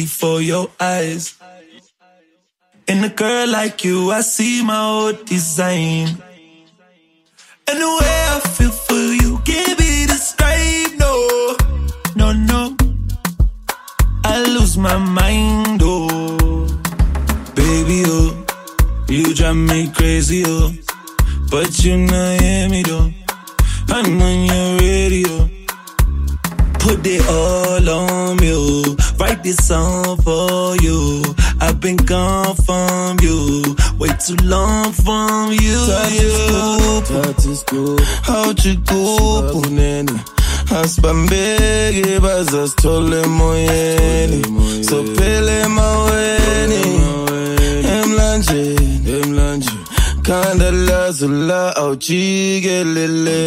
before 0.00 0.42
your 0.42 0.68
eyes. 0.78 1.24
In 2.86 3.02
a 3.02 3.08
girl 3.08 3.48
like 3.48 3.82
you, 3.82 4.10
I 4.10 4.20
see 4.20 4.62
my 4.62 4.80
whole 4.88 5.16
design. 5.24 6.08
And 7.68 7.78
the 7.84 7.90
way 8.00 8.18
I 8.34 8.38
feel 8.56 8.74
for 8.86 9.04
you, 9.20 9.30
can't 9.48 9.78
be 9.78 9.92
described. 10.14 10.94
No, 11.04 11.12
no, 12.20 12.28
no. 12.50 12.62
I 14.32 14.34
lose 14.54 14.76
my 14.76 14.98
mind, 14.98 15.80
oh. 15.82 16.66
Baby, 17.54 17.98
oh. 18.06 18.30
You 19.08 19.34
drive 19.34 19.56
me 19.56 19.90
crazy, 19.96 20.42
oh. 20.46 20.72
But 21.50 21.72
you 21.82 21.96
not 21.96 22.40
hear 22.42 22.68
me, 22.68 22.82
though. 22.82 23.10
I'm 23.96 24.20
on 24.28 24.38
your 24.50 24.68
radio. 24.78 25.34
Put 26.84 27.00
it 27.14 27.22
all 27.28 27.88
on 27.88 28.36
me, 28.36 28.50
oh. 28.52 29.05
Write 29.18 29.42
this 29.42 29.56
song 29.66 30.16
for 30.18 30.76
you. 30.76 31.22
I've 31.60 31.80
been 31.80 31.96
gone 31.96 32.54
from 32.56 33.18
you, 33.22 33.74
way 33.98 34.10
too 34.24 34.36
long 34.44 34.92
from 34.92 35.52
you. 35.52 35.86
Tatiscoop, 37.08 38.00
hauchikupu 38.22 39.66
nene 39.70 40.12
asibambeke 40.82 42.20
bazasithole 42.20 43.22
emoyeni. 43.22 44.42
Sophele 44.84 45.66
maweni 45.66 47.00
emlanjeni. 48.02 49.20
Emlanjeni 49.22 49.85
khanda 50.26 50.70
lazo 50.88 51.28
la 51.48 51.62
awujikelele 51.76 53.40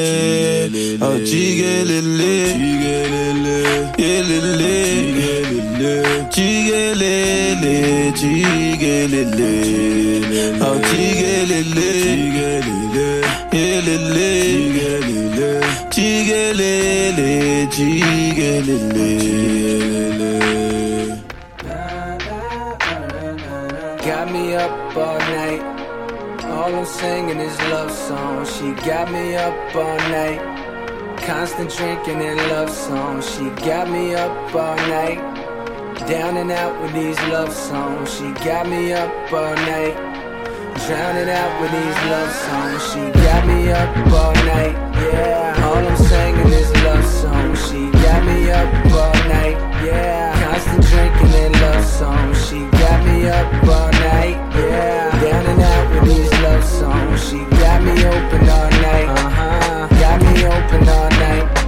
awujikelele 1.02 2.34
yelele 4.04 4.76
jikelele 6.36 7.84
jikelele 8.20 9.52
awujikelele 10.66 11.90
yelele 13.54 14.30
jikelele 15.96 17.68
jikelele 17.76 19.00
Got 24.06 24.32
me 24.32 24.56
up 24.56 24.98
all 24.98 25.20
night. 25.20 25.79
All 26.60 26.76
I'm 26.76 26.86
singing 26.86 27.40
is 27.40 27.58
love 27.72 27.90
songs. 27.90 28.54
She 28.58 28.74
got 28.86 29.10
me 29.14 29.34
up 29.38 29.74
all 29.74 29.98
night. 30.12 30.42
Constant 31.26 31.72
drinking 31.72 32.22
and 32.22 32.38
love 32.52 32.70
songs. 32.70 33.24
She 33.34 33.50
got 33.66 33.90
me 33.90 34.14
up 34.14 34.54
all 34.54 34.76
night. 34.76 35.20
Down 36.06 36.36
and 36.36 36.52
out 36.52 36.82
with 36.82 36.92
these 36.94 37.18
love 37.30 37.54
songs. 37.54 38.14
She 38.14 38.34
got 38.44 38.68
me 38.68 38.92
up 38.92 39.10
all 39.32 39.56
night. 39.56 39.96
Drowning 40.86 41.30
out 41.30 41.62
with 41.62 41.72
these 41.72 42.00
love 42.12 42.32
songs. 42.46 42.82
She 42.92 43.04
got 43.24 43.48
me 43.48 43.72
up 43.72 43.96
all 44.12 44.34
night. 44.54 44.76
Yeah. 45.00 45.64
All 45.64 45.78
I'm 45.78 45.96
singing 45.96 46.52
is 46.62 46.70
love 46.84 47.06
songs. 47.06 47.70
She 47.70 47.90
got 48.04 48.22
me 48.26 48.52
up 48.52 48.89
night. 49.30 49.58
Yeah. 49.86 50.34
Constant 50.44 50.84
drinking 50.90 51.34
and 51.44 51.54
love 51.62 51.86
songs. 51.86 52.38
She 52.48 52.60
got 52.82 53.00
me 53.06 53.28
up 53.30 53.48
all 53.64 53.92
night. 53.92 54.38
Yeah. 54.58 55.22
Down 55.22 55.46
and 55.46 55.62
out 55.62 55.86
with 55.94 56.06
these 56.10 56.34
love 56.42 56.64
songs. 56.64 57.30
She 57.30 57.40
got 57.62 57.80
me 57.84 57.94
open 58.16 58.42
all 58.58 58.70
night. 58.88 59.08
Uh 59.08 59.30
huh. 59.38 59.88
Got 60.04 60.18
me 60.26 60.34
open 60.46 60.90
all 60.90 61.10
night. 61.10 61.59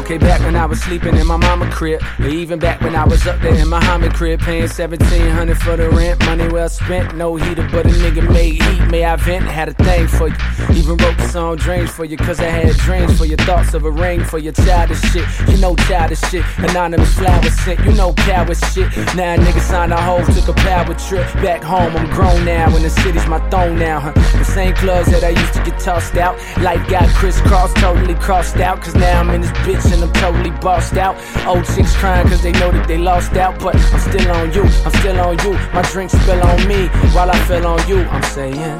Okay, 0.00 0.18
back 0.18 0.40
when 0.40 0.56
I 0.56 0.66
was 0.66 0.80
sleeping 0.80 1.16
in 1.16 1.26
my 1.26 1.36
mama 1.36 1.70
crib, 1.70 2.02
or 2.18 2.28
even 2.28 2.58
back 2.58 2.80
when 2.80 2.94
I 2.94 3.04
was 3.04 3.26
up 3.26 3.40
there 3.40 3.54
in 3.54 3.68
my 3.68 3.80
Muhammad 3.80 4.12
crib, 4.12 4.40
paying 4.40 4.68
seventeen 4.68 5.30
hundred 5.30 5.58
for 5.58 5.74
the 5.76 5.88
rent, 5.88 6.20
money 6.26 6.46
well 6.48 6.68
spent, 6.68 7.16
no 7.16 7.36
heater, 7.36 7.66
but 7.72 7.86
a 7.86 7.88
nigga 7.88 8.30
made 8.30 8.62
heat. 8.62 8.86
May 8.90 9.04
I 9.04 9.16
vent? 9.16 9.44
Had 9.44 9.68
a 9.70 9.72
thing 9.72 10.06
for 10.06 10.28
you. 10.28 10.34
Even 10.74 10.96
wrote 10.96 11.16
the 11.16 11.28
song 11.28 11.56
Dreams 11.56 11.90
for 11.90 12.04
you, 12.04 12.16
cause 12.16 12.40
I 12.40 12.44
had 12.44 12.76
dreams 12.76 13.16
for 13.16 13.24
your 13.24 13.38
thoughts 13.38 13.72
of 13.74 13.84
a 13.84 13.90
ring 13.90 14.22
for 14.22 14.38
your 14.38 14.52
childish 14.52 15.00
shit. 15.12 15.26
You 15.48 15.56
know 15.56 15.74
childish 15.76 16.20
shit. 16.30 16.44
Anonymous 16.58 17.14
flowers 17.14 17.58
sent, 17.60 17.80
you 17.80 17.92
know 17.92 18.12
coward 18.14 18.58
shit. 18.72 18.88
Now 19.16 19.36
niggas 19.36 19.62
signed 19.62 19.92
a 19.92 20.00
hoe, 20.00 20.24
took 20.26 20.48
a 20.48 20.52
power 20.52 20.94
trip. 20.94 21.26
Back 21.42 21.62
home, 21.62 21.96
I'm 21.96 22.10
grown 22.10 22.44
now, 22.44 22.74
and 22.74 22.84
the 22.84 22.90
city's 22.90 23.26
my 23.26 23.40
throne 23.50 23.78
now, 23.78 23.98
huh? 24.00 24.12
The 24.12 24.44
same 24.44 24.74
clubs 24.74 25.10
that 25.10 25.24
I 25.24 25.30
used 25.30 25.54
to 25.54 25.62
get 25.64 25.80
tossed 25.80 26.16
out. 26.16 26.36
Life 26.60 26.86
got 26.90 27.08
crisscrossed, 27.16 27.76
totally 27.76 28.14
crossed 28.16 28.56
out, 28.56 28.82
cause 28.82 28.94
now 28.94 29.20
I'm 29.20 29.30
in 29.30 29.40
this 29.40 29.52
bitch 29.64 29.92
and 29.92 30.02
I'm 30.02 30.12
totally 30.14 30.50
bossed 30.60 30.96
out. 30.96 31.16
Old 31.46 31.64
chicks 31.64 31.94
crying 31.96 32.28
cause 32.28 32.42
they 32.42 32.52
know 32.52 32.70
that 32.70 32.86
they 32.88 32.98
lost 32.98 33.32
out, 33.36 33.58
but 33.60 33.74
I'm 33.76 34.00
still 34.00 34.30
on 34.32 34.52
you, 34.52 34.62
I'm 34.84 34.92
still 35.00 35.20
on 35.20 35.38
you. 35.44 35.52
My 35.74 35.82
drink 35.92 36.10
spill 36.10 36.42
on 36.42 36.68
me 36.68 36.88
while 37.14 37.30
I 37.30 37.38
fell 37.46 37.66
on 37.66 37.88
you. 37.88 37.98
I'm 37.98 38.22
saying, 38.22 38.78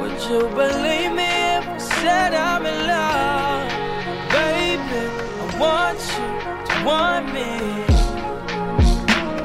Would 0.00 0.18
you 0.30 0.40
believe 0.54 1.12
me 1.12 1.30
if 1.58 1.68
I 1.68 1.78
said 1.78 2.34
I'm 2.34 2.64
in 2.66 2.86
love? 2.86 3.68
Baby, 4.32 5.02
I 5.40 5.58
want 5.58 6.00
you 6.16 6.26
to 6.68 6.76
want 6.84 7.26
me. 7.36 7.50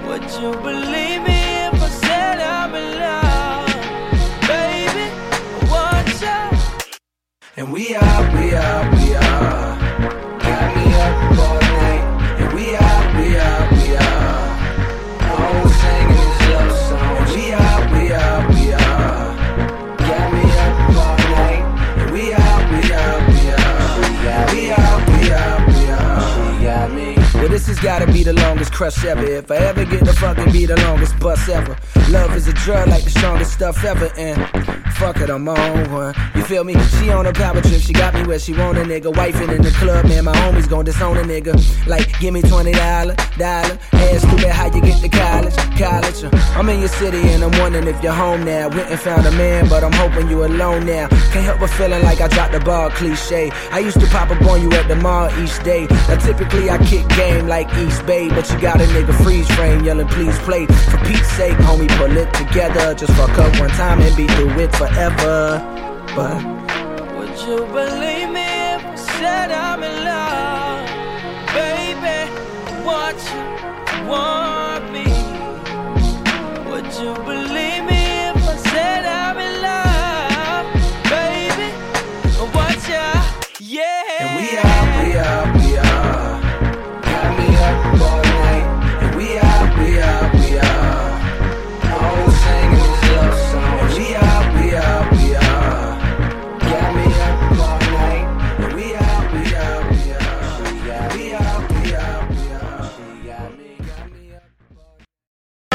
Would 0.08 0.27
you 0.41 0.51
believe 0.62 1.21
me 1.23 1.39
if 1.67 1.82
I 1.82 1.89
said 2.06 2.39
I'm 2.41 2.73
in 2.75 2.99
love? 2.99 3.67
Baby, 4.47 5.06
I 5.10 5.62
want 5.73 6.21
you. 6.21 6.60
and 7.58 7.71
we 7.71 7.95
are, 7.95 8.21
we 8.36 8.53
are, 8.53 8.91
we 8.95 9.15
are. 9.15 9.73
This 27.65 27.78
has 27.78 27.84
gotta 27.84 28.12
be 28.12 28.23
the 28.23 28.34
longest 28.34 28.73
crush 28.73 29.06
ever. 29.06 29.23
If 29.23 29.49
I 29.49 29.56
ever 29.56 29.86
get 29.86 30.04
to 30.04 30.12
fucking 30.13 30.52
be 30.52 30.65
the 30.65 30.76
longest 30.82 31.17
bus 31.19 31.47
ever. 31.47 31.78
Love 32.10 32.36
is 32.36 32.47
a 32.49 32.54
drug 32.54 32.89
like 32.89 33.06
the 33.06 33.10
strongest 33.10 33.54
stuff 33.54 33.86
ever. 33.86 34.12
And 34.17 34.83
fuck 34.93 35.17
it, 35.17 35.29
I'm 35.29 35.47
on 35.47 35.91
one. 35.91 36.13
You 36.36 36.43
feel 36.43 36.63
me? 36.63 36.73
She 36.99 37.10
on 37.10 37.25
a 37.25 37.34
power 37.34 37.62
trip. 37.62 37.82
She 37.82 37.93
got 37.93 38.13
me 38.13 38.23
where 38.23 38.39
she 38.39 38.53
want 38.53 38.77
a 38.77 38.82
nigga. 38.82 39.12
Wifing 39.13 39.56
in 39.56 39.62
the 39.62 39.71
club, 39.71 40.06
man. 40.06 40.25
My 40.25 40.34
homies 40.34 40.69
gon' 40.69 40.86
disown 40.86 41.17
a 41.17 41.21
nigga. 41.21 41.53
Like, 41.88 42.19
give 42.19 42.34
me 42.34 42.41
$20, 42.41 42.73
dollar. 43.38 43.77
Ass 43.93 44.21
stupid, 44.21 44.49
how 44.49 44.65
you 44.73 44.82
get 44.82 45.01
to 45.01 45.10
college? 45.10 45.56
College. 45.77 46.23
uh, 46.23 46.53
I'm 46.58 46.69
in 46.69 46.79
your 46.79 46.89
city 46.89 47.21
and 47.29 47.43
I'm 47.43 47.51
wondering 47.60 47.88
if 47.88 48.01
you're 48.03 48.13
home 48.13 48.43
now. 48.43 48.69
Went 48.69 48.89
and 48.89 48.99
found 48.99 49.25
a 49.25 49.32
man, 49.32 49.67
but 49.69 49.84
I'm 49.84 49.93
hoping 49.93 50.29
you 50.29 50.45
alone 50.45 50.86
now. 50.86 51.08
Can't 51.32 51.45
help 51.45 51.60
but 51.60 51.69
feeling 51.71 52.03
like 52.03 52.21
I 52.21 52.27
dropped 52.27 52.53
the 52.53 52.60
ball, 52.60 52.89
cliche. 52.91 53.51
I 53.71 53.79
used 53.79 53.99
to 53.99 54.08
pop 54.08 54.29
up 54.29 54.41
on 54.43 54.62
you 54.62 54.71
at 54.73 54.88
the 54.88 54.95
mall 54.95 55.29
each 55.41 55.62
day. 55.63 55.88
Now 56.08 56.17
typically 56.17 56.69
I 56.69 56.77
kick 56.86 57.08
game 57.10 57.47
like 57.47 57.73
East 57.75 58.06
Bay, 58.06 58.29
but 58.29 58.49
you 58.51 58.60
got 58.60 58.82
a 58.82 58.86
nigga 58.86 59.13
freeze 59.23 59.49
frame 59.56 59.84
yelling, 59.84 60.08
please 60.08 60.38
play. 60.39 60.65
For 60.65 60.97
Pete's 61.06 61.29
sake, 61.32 61.58
homie, 61.58 61.89
pull 61.97 62.15
it 62.15 62.32
together. 62.34 62.93
Just 62.93 63.13
fuck 63.13 63.38
up 63.38 63.60
one 63.60 63.69
time 63.71 64.01
and 64.01 64.15
be 64.15 64.27
through 64.27 64.51
it 64.60 64.71
forever. 64.88 65.62
But 66.15 66.43
Would 67.15 67.36
you 67.48 67.60
believe 67.80 68.30
me 68.38 68.50
if 68.76 68.86
I 68.86 68.96
said 68.96 69.52
I'm 69.52 69.82
in 69.89 69.96
love? 70.12 70.84
Baby, 71.58 72.19
want 72.86 73.17
you 73.32 74.08
want 74.10 74.53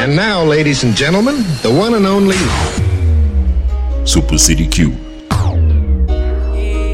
And 0.01 0.15
now, 0.15 0.45
ladies 0.45 0.85
and 0.85 0.95
gentlemen, 0.95 1.43
the 1.63 1.75
one 1.75 1.95
and 1.95 2.07
only 2.07 2.37
Super 4.07 4.39
City 4.39 4.69
Q. 4.69 4.93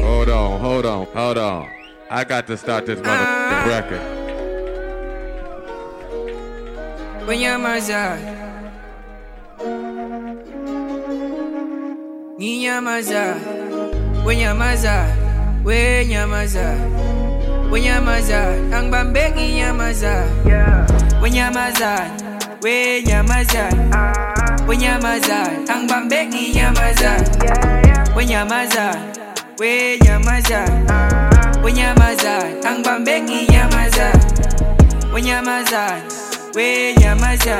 Hold 0.01 0.29
on, 0.29 0.59
hold 0.59 0.85
on, 0.87 1.05
hold 1.13 1.37
on. 1.37 1.69
I 2.09 2.23
got 2.23 2.47
to 2.47 2.57
start 2.57 2.87
this 2.87 2.99
motherfucking 2.99 3.67
record. 3.67 4.01
Wenyamaza 22.65 23.69
Ninyamaza 23.69 24.29
Wenyamaza 24.67 25.35
Wenyamaza 25.35 25.35
Wenyamaza 25.35 25.45
Angbambe 25.75 26.25
nginyamaza 26.25 27.21
Wenyamaza 28.17 28.85
Wenyamaza 29.59 30.59
Wenyamaza 31.63 32.33
Angbambe 32.69 33.21
nginyamaza 33.21 34.11
Wenyamaza 35.13 35.97
Wenyamaza 36.55 37.57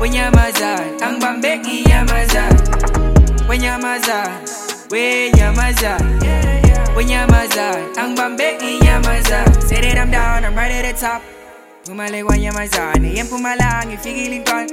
Wenyamaza 0.00 0.70
Angbambe 1.06 1.58
nginyamaza 1.58 2.42
Wenyamaza 3.48 4.28
Wenyamaza 4.90 5.98
Wenyamaza 5.98 5.98
Angbambe 5.98 5.98
nginyamaza 5.98 5.98
Wenyamaza 5.98 5.98
Wenyamaza 5.98 5.98
Unyamaza, 6.96 7.76
ang 8.00 8.16
bambeki 8.16 8.80
nyamaza. 8.80 9.44
Say 9.60 9.82
that 9.82 9.98
I'm 9.98 10.10
down, 10.10 10.46
I'm 10.46 10.56
right 10.56 10.72
at 10.72 10.96
the 10.96 10.98
top. 10.98 11.20
Pumalegwa 11.86 12.36
nyamazane, 12.36 13.14
yan 13.14 13.28
pumalang, 13.28 13.92
ifigilin 13.92 14.44
kon. 14.44 14.66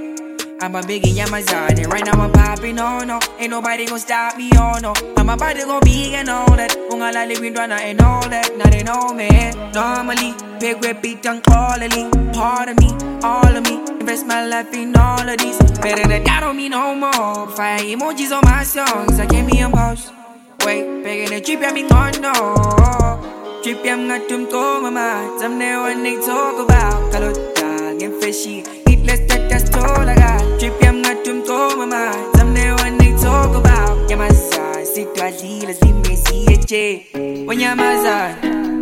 I'm 0.59 0.75
a 0.75 0.81
big 0.81 1.05
in 1.05 1.15
Yamazane. 1.15 1.87
Right 1.91 2.03
now 2.05 2.19
I'm 2.19 2.31
popping 2.31 2.79
on, 2.79 3.07
no. 3.07 3.19
Ain't 3.37 3.51
nobody 3.51 3.85
gonna 3.85 3.99
stop 3.99 4.35
me, 4.35 4.49
oh 4.55 4.79
no. 4.81 4.93
I'm 5.15 5.29
about 5.29 5.55
to 5.55 5.65
go 5.65 5.79
big 5.81 6.13
and 6.13 6.29
all 6.29 6.55
that. 6.55 6.71
Ungala 6.89 7.27
living 7.27 7.53
runner 7.53 7.75
and 7.75 8.01
all 8.01 8.27
that. 8.29 8.57
Now 8.57 8.69
they 8.69 8.81
know 8.81 9.13
me. 9.13 9.29
Normally, 9.73 10.33
big 10.59 10.81
whip 10.81 11.03
beat 11.03 11.25
on 11.27 11.41
quality. 11.41 12.09
Part 12.31 12.69
of 12.69 12.79
me, 12.79 12.89
all 13.21 13.45
of 13.45 13.63
me. 13.63 13.75
Invest 13.99 14.25
my 14.25 14.47
life 14.47 14.73
in 14.73 14.95
all 14.95 15.29
of 15.29 15.37
these. 15.37 15.59
Better 15.81 16.07
than 16.07 16.23
that 16.23 16.39
don't 16.39 16.57
mean 16.57 16.71
no 16.71 16.95
more. 16.95 17.47
Fire 17.49 17.79
emojis 17.79 18.31
on 18.31 18.41
my 18.43 18.63
songs. 18.63 19.19
I 19.19 19.27
can't 19.27 19.51
be 19.51 19.59
a 19.59 19.69
boss. 19.69 20.11
Wait, 20.65 21.03
begging 21.03 21.29
the 21.29 21.41
trip, 21.41 21.59
I'm 21.61 21.91
on 21.91 22.21
no. 22.21 23.32
Trip, 23.63 23.79
I'm 23.85 24.09
not 24.09 24.27
tum 24.27 24.45
to 24.49 24.81
mama. 24.81 25.37
Some 25.39 25.57
there 25.57 25.81
when 25.83 26.03
they 26.03 26.17
talk 26.17 26.59
about. 26.59 27.13
Kalota, 27.13 27.97
get 27.97 28.11
fishy. 28.21 28.61
Eat 28.89 29.05
less 29.05 29.21
that 29.29 29.49
that's 29.49 29.73
all 29.73 30.03
I 30.03 30.15
got. 30.15 30.59
Trip, 30.59 30.73
I'm 30.83 31.01
not 31.01 31.23
tum 31.23 31.45
to 31.45 31.77
mama. 31.77 32.11
Some 32.35 32.53
there 32.53 32.75
when 32.75 32.97
they 32.97 33.15
talk 33.15 33.55
about. 33.55 34.09
Yamaza, 34.09 34.85
sit 34.85 35.15
to 35.15 35.23
a 35.23 35.31
deal, 35.31 35.69
as 35.69 35.79
we 35.79 35.93
may 35.93 36.15
see 36.17 36.53
a 36.53 36.57
J. 36.57 37.07
When 37.45 37.59
Yamaza, 37.59 38.35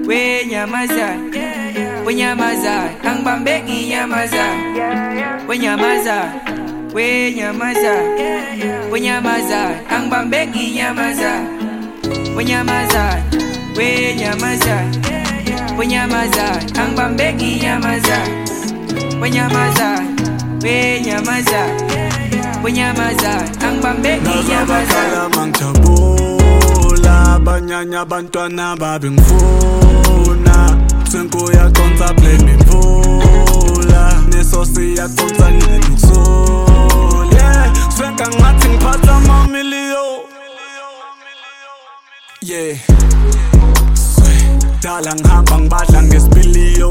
when 0.07 0.49
Yamaza. 0.49 1.29
When 2.03 2.17
Yamaza, 2.17 3.05
ang 3.05 3.23
bambeki 3.23 3.91
Yamaza. 3.93 5.45
When 5.45 5.61
Yamaza, 5.61 6.91
when 6.91 7.37
Yamaza. 7.37 8.89
When 8.89 9.03
Yamaza, 13.79 14.83
ang 16.75 16.91
bambeki 16.95 17.59
Yamaza. 17.63 18.19
Wenyamaza, 19.21 20.03
wenyamaza, 20.63 21.61
wenyamaza, 22.01 22.01
ang 22.03 22.05
bambeki 22.05 22.07
nyamaza. 22.09 22.59
Wenyamaza, 22.63 22.63
wenyamaza, 22.63 22.63
wenyamaza, 22.63 23.33
ang 23.65 23.81
bambeki 23.81 24.35
nyamaza. 24.49 25.01
Nazwakala 25.01 25.29
mangijabula 25.35 27.39
Banyanya 27.43 27.99
abantwana 28.01 28.75
babi 28.75 29.09
ngifuna 29.11 30.77
Senkuyaconsa 31.11 32.13
blame 32.13 32.51
imvula 32.53 34.13
Neso 34.29 34.65
siyaconsa 34.65 35.51
ngenukusola 35.51 37.33
Yeah, 37.33 37.73
swenka 37.97 38.27
ngathi 38.27 38.67
ngiphatha 38.69 39.15
amamiliyo 39.15 40.05
Yeah 42.41 42.77
Swe, 44.81 44.89
Dala 44.89 45.13
ngihamba 45.15 45.57
ngibadla 45.59 46.01
ngesipiliyo 46.03 46.89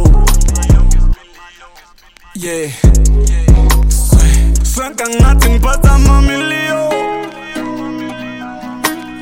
Yeah. 2.35 2.71
Swe, 3.89 4.55
Swenka 4.65 5.05
ngathi 5.09 5.49
ngiphatha 5.51 5.91
amamiliyo 5.93 6.83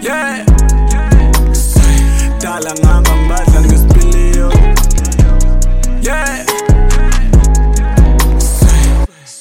Yeah. 0.03 0.45
Swe, 1.53 1.93
Dala 2.43 2.73
ngihamba 2.75 3.17
ngibadla 3.17 3.61
ngesipiliyo 3.61 4.53
Yeah. 6.03 6.47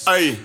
Ay 0.05 0.35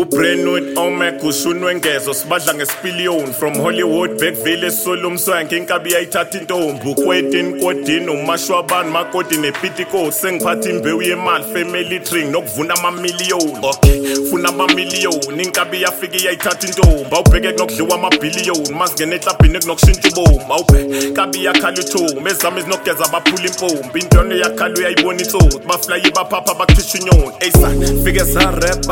uBrenwood 0.00 0.78
Omek 0.78 1.24
ushunwengezo 1.24 2.14
sibadla 2.14 2.54
ngesipiliyoni. 2.54 3.32
From 3.32 3.54
Hollywood 3.54 4.18
Beckville 4.20 4.66
esolo 4.66 5.08
umswanke 5.08 5.56
inkabi 5.56 5.92
yayithatha 5.92 6.38
intombi. 6.38 6.88
Ukwetini 6.88 7.60
kodini 7.60 8.08
umashwabani 8.08 8.90
makoti 8.90 9.36
nepitiko 9.36 10.12
sengiphatha 10.12 10.70
imbewu 10.70 11.02
yemali 11.02 11.44
family 11.44 12.00
tree 12.00 12.24
nokuvuna 12.24 12.74
amamiliyoni. 12.74 13.58
Okay 13.62 14.14
funa 14.30 14.48
amamiliyoni. 14.48 15.42
Inkabi 15.42 15.82
yafike 15.82 16.24
yayithatha 16.24 16.66
intombi. 16.66 17.14
Awubheke 17.16 17.52
kunokudliwa 17.52 17.94
amabhiliyoni. 17.94 18.72
Mazingena 18.78 19.14
eklabhini 19.16 19.58
kunokushintsha 19.60 20.08
ubomi 20.08 20.44
awubhe 20.50 21.10
kabi 21.12 21.44
yakhala 21.44 21.78
uthomi 21.80 22.30
ezami 22.30 22.60
ezinokugeza 22.60 23.08
baphula 23.08 23.46
impombi 23.48 24.00
intwana 24.00 24.34
yakhala 24.34 24.74
uyayibona 24.74 25.22
itsotsi 25.22 25.58
baflayi 25.68 26.10
baphapha 26.10 26.54
bakuthisha 26.54 26.98
inyoni. 26.98 27.32
Eysan 27.40 28.04
fike 28.04 28.24
zarep 28.24 28.86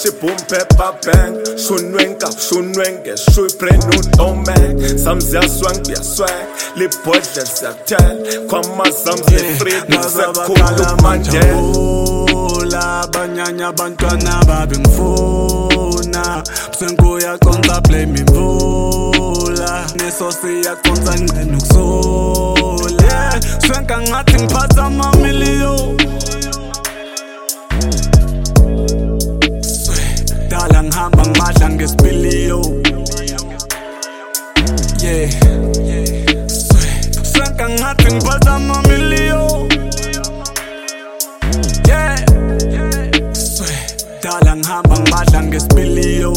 back 0.00 0.10
kwashe 0.10 0.10
boom 0.20 0.36
pepper 0.48 0.92
bang 1.06 1.58
shunwenka 1.58 2.28
shunwenge 2.48 3.16
shuy 3.16 3.48
brenut 3.58 4.20
omek 4.20 4.98
samziyaswang 4.98 5.78
biyaswang 5.86 6.46
libhodle 6.76 7.46
siyakuthela 7.46 8.14
kwamazam 8.48 9.16
zefredi 9.16 9.94
eh, 9.94 10.02
sekukhulu 10.02 11.02
mandela 11.02 11.44
ngiyajabula 11.44 13.06
banyanya 13.12 13.68
abantwana 13.68 14.44
babi 14.46 14.78
ngifuna 14.78 16.42
senkuyaconsa 16.78 17.80
blame 17.80 18.18
imvula 18.18 19.86
neso 19.96 20.32
siyaconsa 20.32 21.14
ngenukusola 21.20 22.40
Yeah, 23.10 23.40
swenka 23.66 24.00
ngathi 24.00 24.34
ngiphatha 24.34 24.82
amamiliyo 24.84 25.96
ngihamba 31.00 31.22
ngibadla 31.26 31.66
ngesipiliyo 31.70 32.60
Yeah. 35.00 35.30
Swe, 36.46 36.88
swenka 37.32 37.68
ngathi 37.68 38.08
ngiphatha 38.14 38.52
amamiliyo 38.54 39.42
Yeah. 41.88 42.20
Dala 44.22 44.56
ngihamba 44.56 44.94
ngibadla 45.00 45.42
ngesipiliyo 45.42 46.32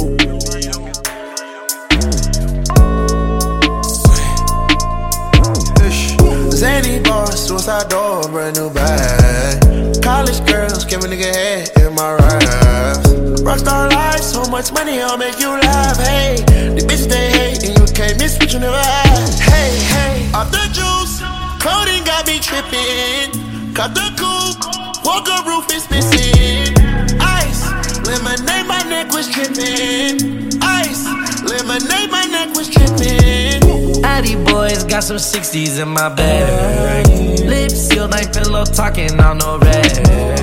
Zany 6.50 7.00
boss, 7.04 7.48
suicide 7.48 7.90
door, 7.90 8.22
brand 8.30 8.56
new 8.58 8.70
bag. 8.70 10.02
College 10.02 10.46
girls, 10.46 10.86
give 10.86 11.04
a 11.04 11.08
nigga 11.08 11.34
head 11.34 11.70
in 11.82 11.94
my 11.96 12.14
raps. 12.14 13.23
Rockstar 13.44 13.92
life, 13.92 14.22
so 14.22 14.46
much 14.50 14.72
money, 14.72 15.02
I'll 15.02 15.18
make 15.18 15.38
you 15.38 15.50
laugh. 15.50 15.98
Hey, 15.98 16.38
the 16.76 16.82
bitches 16.88 17.10
they 17.10 17.30
hate, 17.30 17.64
and 17.68 17.78
you 17.78 17.86
can't 17.94 18.18
miss 18.18 18.40
what 18.40 18.54
you 18.54 18.60
never 18.60 18.78
had. 18.78 19.30
Hey, 19.36 19.76
hey, 19.94 20.32
off 20.32 20.50
the 20.50 20.64
juice, 20.72 21.20
clothing 21.60 22.06
got 22.06 22.26
me 22.26 22.40
tripping. 22.40 23.36
Cut 23.76 23.94
the 23.94 24.08
coupe, 24.16 24.64
walker 25.04 25.36
roof 25.46 25.68
is 25.76 25.84
missing. 25.92 26.72
Ice, 27.20 27.68
lemonade, 28.08 28.66
my 28.66 28.82
neck 28.88 29.12
was 29.12 29.28
tripping. 29.28 30.64
Ice, 30.64 31.04
lemonade, 31.44 32.12
my 32.12 32.24
neck 32.32 32.56
was 32.56 32.70
tripping. 32.70 34.06
Addy 34.06 34.36
boys 34.46 34.86
got 34.86 35.04
some 35.04 35.18
60s 35.18 35.82
in 35.82 35.90
my 35.90 36.08
bag. 36.08 37.08
Lips 37.44 37.76
sealed, 37.76 38.16
ain't 38.16 38.32
pillow 38.32 38.64
talking 38.64 39.20
on 39.20 39.40
no 39.40 39.60
rag. 39.60 40.43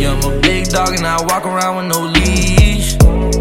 Yeah, 0.00 0.14
I'm 0.14 0.32
a 0.32 0.40
big 0.40 0.70
dog 0.70 0.94
and 0.94 1.06
I 1.06 1.20
walk 1.20 1.44
around 1.44 1.76
with 1.76 1.94
no 1.94 2.06
leash. 2.06 2.94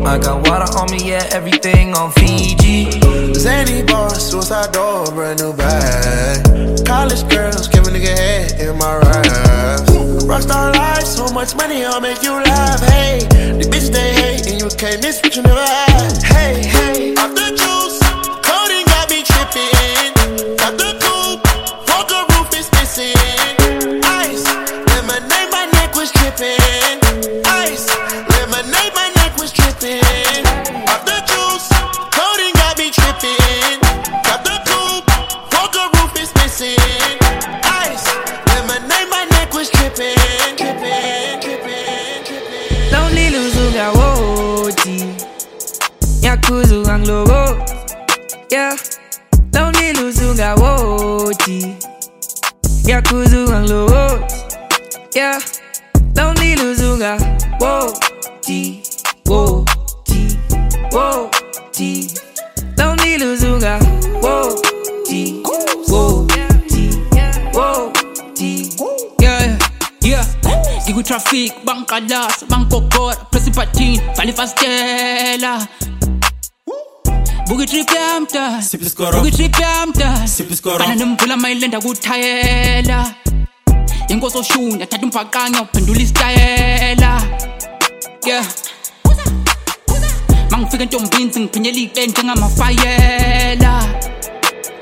I 0.04 0.20
got 0.20 0.46
water 0.46 0.68
on 0.78 0.92
me, 0.92 1.00
yeah, 1.08 1.26
everything 1.32 1.94
on 1.94 2.12
Fiji. 2.12 2.92
Zany 3.34 3.82
boss, 3.84 4.30
suicide 4.30 4.74
door, 4.74 5.06
brand 5.06 5.40
new 5.40 5.54
bag. 5.54 6.86
College 6.86 7.24
girls, 7.30 7.70
give 7.70 7.88
a 7.88 7.92
nigga 7.92 8.12
head 8.12 8.60
in 8.60 8.78
my 8.78 8.98
raps. 8.98 9.90
Rockstar 10.28 10.76
life, 10.76 11.06
so 11.06 11.32
much 11.32 11.56
money, 11.56 11.86
I'll 11.86 12.02
make 12.02 12.22
you 12.24 12.34
laugh. 12.34 12.82
Hey, 12.82 13.20
the 13.30 13.64
bitch 13.64 13.90
they 13.94 14.12
hate, 14.12 14.48
and 14.52 14.60
you 14.60 14.68
can't 14.76 15.02
miss 15.02 15.22
what 15.24 15.38
you 15.38 15.44
never 15.44 15.64
had. 15.64 16.22
Hey, 16.24 16.68
hey, 16.68 17.16
off 17.16 17.36
the 17.36 17.59
buka 78.50 79.28
itrip 79.28 79.60
yamda 79.60 80.28
fana 80.78 80.96
nemvula 80.96 81.38
mayilenda 81.38 81.80
kuthayela 81.80 83.00
inkosi 84.10 84.38
oshuni 84.38 84.84
athatha 84.84 85.06
umbhaqanya 85.06 85.62
uphendula 85.62 86.02
isitayela. 86.02 87.22
Yeah. 88.26 88.46
Mangifika 90.50 90.84
entombini 90.84 91.34
singiphinyela 91.34 91.78
iy'kle 91.78 92.08
njengamafayela. 92.08 93.74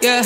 Yeah. 0.01 0.25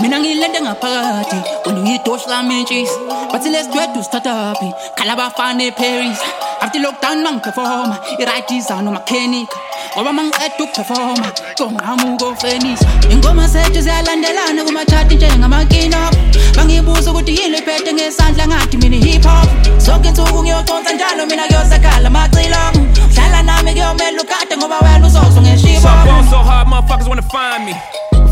Mina 0.00 0.18
ngiyilente 0.18 0.60
ngaphakathi 0.60 1.36
wena 1.66 1.80
uyidoshi 1.80 2.28
lami 2.28 2.60
intshisi 2.60 2.98
bathi 3.32 3.48
lesidwedwe 3.48 4.00
usithathaphi 4.00 4.68
khala 4.96 5.12
abafana 5.12 5.64
eparis. 5.64 6.18
After 6.60 6.80
lockdown 6.80 7.22
mangiphefoma 7.22 7.96
irayidizano 8.18 8.90
makhenika 8.92 9.56
ngoba 9.96 10.12
mangiqeda 10.12 10.64
ukuphefoma 10.64 11.28
konqamuko 11.58 12.26
ofenisa 12.32 12.86
ingoma 13.10 13.46
zethu 13.48 13.80
ziyalandelana 13.80 14.64
kumachati 14.64 15.14
njengamakinop 15.14 16.14
bangibuza 16.56 17.10
ukuthi 17.10 17.32
yini 17.38 17.58
iphethe 17.58 17.92
ngesandla 17.92 18.46
ngathi 18.48 18.76
mina 18.76 18.96
i-hip 18.96 19.24
hop 19.24 19.48
zonke 19.78 20.08
insuku 20.08 20.42
ngiyoconsa 20.42 20.92
njalo 20.92 21.26
mina 21.26 21.46
kuyosakhala 21.46 22.10
macilomo 22.10 22.86
dlala 23.14 23.42
nami 23.42 23.72
kuyomela 23.72 24.22
ukade 24.22 24.56
ngoba 24.56 24.78
wena 24.78 25.06
uzozwa 25.06 25.42
ngeshibo. 25.42 25.88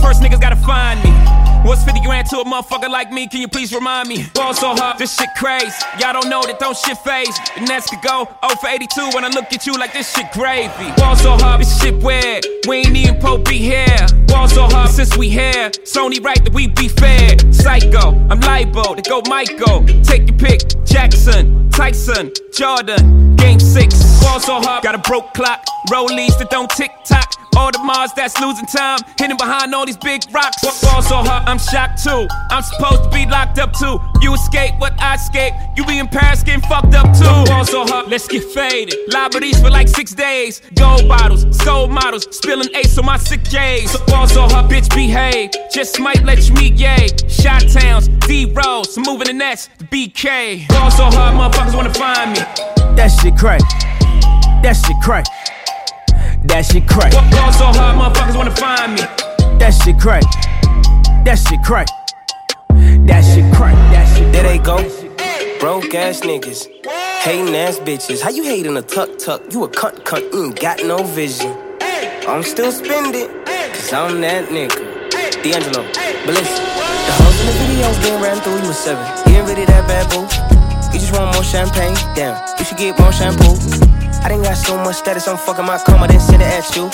First 0.03 0.20
niggas 0.20 0.40
gotta 0.40 0.57
find 0.57 1.05
me. 1.05 1.41
What's 1.64 1.85
50 1.85 2.01
grand 2.01 2.29
to 2.31 2.40
a 2.40 2.44
motherfucker 2.44 2.90
like 2.90 3.12
me? 3.12 3.29
Can 3.29 3.40
you 3.40 3.46
please 3.46 3.72
remind 3.72 4.09
me? 4.09 4.27
Ball 4.35 4.53
so 4.53 4.75
hard, 4.75 4.98
this 4.98 5.14
shit 5.16 5.29
crazy. 5.37 5.70
Y'all 6.01 6.12
don't 6.12 6.29
know 6.29 6.42
that 6.42 6.59
don't 6.59 6.77
shit 6.77 6.98
phase. 6.98 7.38
The 7.55 7.61
Nets 7.66 7.88
could 7.88 8.03
go 8.03 8.27
0 8.44 8.57
for 8.61 8.68
82 8.68 9.11
when 9.14 9.25
I 9.25 9.29
look 9.29 9.44
at 9.53 9.64
you 9.64 9.75
like 9.75 9.92
this 9.92 10.12
shit 10.12 10.27
gravy. 10.33 10.90
Ball 10.96 11.14
so 11.14 11.37
hard, 11.37 11.61
this 11.61 11.81
shit 11.81 12.03
weird. 12.03 12.44
We 12.66 12.79
ain't 12.79 12.96
even 12.96 13.20
pro 13.20 13.38
be 13.38 13.59
here. 13.59 14.07
Ball 14.27 14.48
so 14.48 14.64
hard 14.64 14.90
since 14.90 15.16
we 15.16 15.29
here. 15.29 15.70
It's 15.72 15.96
only 15.96 16.18
right 16.18 16.42
that 16.44 16.53
we 16.53 16.66
be 16.66 16.88
fair. 16.88 17.38
Psycho, 17.53 18.11
I'm 18.29 18.40
libo 18.40 18.96
to 18.96 19.03
go 19.03 19.22
Michael. 19.29 19.87
Take 20.03 20.29
your 20.29 20.38
pick. 20.38 20.62
Jackson, 20.85 21.70
Tyson, 21.70 22.33
Jordan. 22.53 23.32
Game 23.42 23.59
six. 23.59 24.22
Ball 24.22 24.38
so 24.38 24.61
hard, 24.61 24.85
got 24.85 24.94
a 24.94 24.98
broke 24.98 25.35
clock. 25.35 25.64
Rollies 25.90 26.38
that 26.38 26.48
don't 26.48 26.70
tick 26.70 26.92
tock. 27.05 27.28
Audemars 27.55 28.14
that's 28.14 28.40
losing 28.40 28.64
time, 28.64 28.98
hidden 29.18 29.37
behind 29.37 29.74
all 29.74 29.85
these 29.85 29.98
big 29.98 30.22
rocks. 30.33 30.62
Ball 30.62 31.02
so 31.02 31.16
hard, 31.16 31.46
I'm 31.46 31.59
shocked 31.59 32.02
too. 32.02 32.26
I'm 32.50 32.62
supposed 32.62 33.05
to 33.05 33.11
be 33.11 33.26
locked 33.26 33.59
up 33.59 33.72
too. 33.74 34.00
You 34.22 34.33
escape 34.33 34.74
what 34.78 34.94
I 34.98 35.16
escape. 35.16 35.52
You 35.76 35.85
be 35.85 35.98
in 35.98 36.09
Paris 36.09 36.42
getting 36.42 36.62
fucked 36.62 36.94
up 36.94 37.12
too. 37.12 37.50
Ball 37.50 37.64
so 37.64 37.85
hard, 37.85 38.09
let's 38.09 38.26
get 38.26 38.44
faded. 38.44 38.94
Liberties 39.09 39.61
for 39.61 39.70
like 39.70 39.88
six 39.88 40.12
days. 40.14 40.62
Gold 40.76 41.09
bottles, 41.09 41.44
soul 41.62 41.88
models, 41.88 42.26
spilling 42.35 42.68
ace 42.74 42.96
on 42.96 43.05
my 43.05 43.18
sick 43.18 43.42
days. 43.44 43.90
So 43.90 44.05
ball 44.07 44.28
so 44.28 44.42
hard, 44.42 44.70
bitch 44.70 44.88
behave. 44.94 45.50
Just 45.74 46.00
might 46.00 46.22
let 46.24 46.48
you 46.48 46.55
meet 46.55 46.74
yay. 46.74 47.09
Chi-Town's, 47.42 48.09
D 48.26 48.46
rolls, 48.46 48.96
moving 48.96 49.26
the 49.26 49.35
nets, 49.35 49.68
BK. 49.90 50.68
Ball 50.68 50.90
so 50.90 51.05
hard, 51.05 51.35
motherfuckers 51.35 51.74
wanna 51.74 51.92
find 51.92 52.33
me. 52.33 52.82
That 52.96 53.09
shit 53.09 53.37
crack. 53.37 53.61
That 54.62 54.74
shit 54.74 54.96
crack. 55.02 55.24
That 56.44 56.64
shit 56.64 56.87
crack. 56.87 57.12
Ball 57.12 57.52
so 57.52 57.66
hard, 57.66 57.98
motherfuckers 57.98 58.37
wanna 58.37 58.55
find 58.55 58.94
me. 58.94 59.00
That 59.59 59.70
shit 59.70 59.98
crack. 59.98 60.22
That 61.24 61.37
shit 61.37 61.62
crack. 61.62 61.88
That 63.07 63.22
shit 63.22 63.52
crack. 63.55 63.74
That 63.90 64.07
shit 64.16 64.33
There 64.33 64.42
they 64.42 64.59
go. 64.59 64.76
Broke 65.59 65.94
ass 65.94 66.20
niggas. 66.20 66.68
Hating 67.22 67.55
ass 67.57 67.78
bitches. 67.78 68.20
How 68.20 68.31
you 68.31 68.44
hating 68.44 68.76
a 68.76 68.83
tuck 68.83 69.18
tuck? 69.18 69.40
You 69.52 69.64
a 69.64 69.68
cunt 69.68 70.05
cunt. 70.05 70.33
You 70.33 70.46
ain't 70.46 70.61
got 70.61 70.85
no 70.85 71.02
vision. 71.02 71.57
I'm 72.28 72.42
still 72.42 72.70
spending. 72.70 73.28
Cause 73.46 73.92
I'm 73.92 74.20
that 74.20 74.48
nigga. 74.48 75.11
D'Angelo. 75.42 75.83
But 76.26 76.35
listen. 76.35 76.64
The 76.64 77.12
hoes 77.18 77.40
in 77.40 77.46
the 77.46 77.52
videos 77.64 78.02
getting 78.02 78.22
ran 78.22 78.40
through. 78.42 78.61
You 78.61 78.68
was 78.68 78.78
seven. 78.78 79.33
You 79.33 79.38
ain't 79.38 79.48
really 79.48 79.64
that 79.64 79.88
bad, 79.88 80.11
boo. 80.11 80.52
You 80.92 81.00
just 81.00 81.16
want 81.16 81.33
more 81.35 81.44
champagne? 81.44 81.96
Damn. 82.14 82.37
You 82.59 82.64
should 82.64 82.76
get 82.76 82.98
more 83.00 83.12
shampoo. 83.12 83.57
I 84.20 84.28
done 84.28 84.42
got 84.42 84.57
so 84.57 84.76
much 84.76 84.96
status. 84.96 85.26
I'm 85.26 85.38
fucking 85.38 85.64
my 85.64 85.78
comma. 85.78 86.07
Then 86.07 86.20
send 86.20 86.42
it 86.42 86.52
at 86.52 86.68
you. 86.76 86.92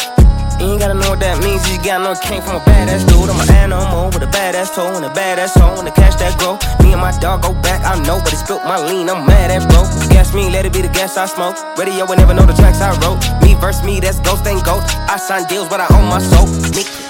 You 0.59 0.75
ain't 0.75 0.81
gotta 0.81 0.95
know 0.95 1.11
what 1.11 1.21
that 1.21 1.43
means. 1.43 1.67
You 1.71 1.79
gotta 1.83 2.03
know 2.03 2.13
it 2.15 2.23
came 2.23 2.43
from 2.43 2.57
a 2.57 2.63
badass 2.63 3.07
dude. 3.07 3.31
I'm 3.31 3.39
an 3.39 3.51
animal 3.55 4.07
with 4.11 4.23
a 4.23 4.31
badass 4.31 4.75
toe 4.75 4.91
and 4.95 5.05
a 5.05 5.11
badass 5.11 5.55
hoe 5.59 5.79
and 5.79 5.87
the 5.87 5.91
cash 5.91 6.15
that 6.19 6.39
grow. 6.39 6.59
Me 6.83 6.95
and 6.95 7.03
my 7.03 7.11
dog 7.19 7.43
go 7.43 7.55
back, 7.63 7.83
I 7.87 7.99
know, 8.03 8.19
but 8.19 8.33
it 8.33 8.43
spilt 8.43 8.63
my 8.65 8.79
lean. 8.79 9.11
I'm 9.11 9.27
mad 9.27 9.51
at 9.51 9.67
bro. 9.71 9.83
Gas 10.11 10.35
me, 10.35 10.51
let 10.51 10.67
it 10.67 10.73
be 10.73 10.83
the 10.83 10.91
gas 10.91 11.17
I 11.17 11.27
smoke. 11.27 11.59
Radio 11.79 12.07
will 12.07 12.17
never 12.17 12.35
know 12.35 12.47
the 12.47 12.55
tracks 12.55 12.81
I 12.83 12.91
wrote. 13.03 13.23
Me 13.43 13.55
versus 13.55 13.85
me, 13.87 14.01
that's 14.01 14.19
ghost 14.21 14.47
ain't 14.47 14.65
goat. 14.65 14.83
I 15.11 15.17
sign 15.17 15.47
deals, 15.47 15.69
but 15.69 15.79
I 15.79 15.87
own 15.95 16.07
my 16.11 16.19
soul. 16.19 16.47
Nick. 16.75 17.08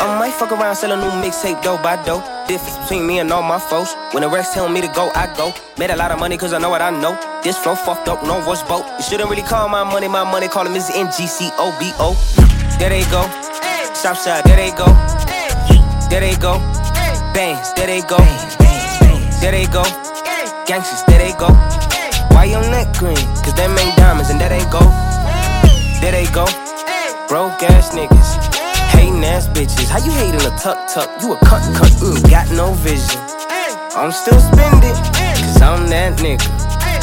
I 0.00 0.18
might 0.18 0.32
fuck 0.32 0.50
around, 0.50 0.76
sell 0.76 0.92
a 0.92 0.96
new 0.96 1.12
mixtape 1.20 1.62
dough 1.62 1.76
by 1.82 2.02
dough. 2.04 2.24
Difference 2.48 2.78
between 2.78 3.06
me 3.06 3.18
and 3.18 3.30
all 3.30 3.42
my 3.42 3.58
foes. 3.58 3.94
When 4.12 4.22
the 4.22 4.30
rest 4.30 4.54
tell 4.54 4.66
me 4.66 4.80
to 4.80 4.88
go, 4.88 5.10
I 5.14 5.28
go. 5.36 5.52
Made 5.76 5.90
a 5.90 5.96
lot 5.96 6.10
of 6.10 6.18
money 6.18 6.38
cause 6.38 6.54
I 6.54 6.58
know 6.58 6.70
what 6.70 6.80
I 6.80 6.88
know. 6.88 7.12
This 7.44 7.58
flow 7.58 7.74
fucked 7.74 8.08
up, 8.08 8.22
no 8.24 8.40
voice 8.40 8.62
boat. 8.62 8.86
You 8.96 9.02
shouldn't 9.02 9.28
really 9.28 9.42
call 9.42 9.68
my 9.68 9.84
money 9.84 10.08
my 10.08 10.24
money, 10.24 10.48
call 10.48 10.66
him 10.66 10.72
Mr. 10.72 10.92
NGCOBO. 10.96 12.16
There 12.78 12.88
they 12.88 13.04
go. 13.12 13.28
Southside, 13.92 14.42
there 14.44 14.56
they 14.56 14.70
go. 14.72 14.86
There 16.08 16.20
they 16.20 16.34
go. 16.36 16.56
Bangs, 17.36 17.74
there 17.74 17.86
they 17.86 18.00
go. 18.00 18.16
There 19.40 19.52
they 19.52 19.66
go. 19.66 19.84
Gangsters, 20.64 21.04
there 21.08 21.18
they 21.18 21.36
go. 21.36 21.52
Why 22.32 22.44
your 22.48 22.62
neck 22.70 22.96
green? 22.96 23.20
Cause 23.44 23.52
them 23.52 23.76
ain't 23.76 23.96
diamonds 23.98 24.30
and 24.30 24.40
that 24.40 24.50
ain't 24.50 24.70
gold. 24.72 24.88
There 26.00 26.12
they 26.12 26.24
go. 26.32 26.46
Broke 27.28 27.62
ass 27.68 27.90
niggas. 27.92 28.59
Hating 28.92 29.24
ass 29.24 29.48
bitches. 29.48 29.88
How 29.88 29.98
you 30.04 30.12
hating 30.12 30.42
a 30.42 30.52
tuck 30.58 30.78
tuck? 30.92 31.08
You 31.22 31.32
a 31.32 31.36
cunt 31.38 31.64
cunt. 31.74 32.00
You 32.02 32.16
ain't 32.16 32.30
got 32.30 32.50
no 32.52 32.74
vision. 32.82 33.20
I'm 33.96 34.12
still 34.12 34.38
spending. 34.38 34.94
Cause 35.14 35.62
I'm 35.62 35.88
that 35.90 36.18
nigga. 36.18 36.46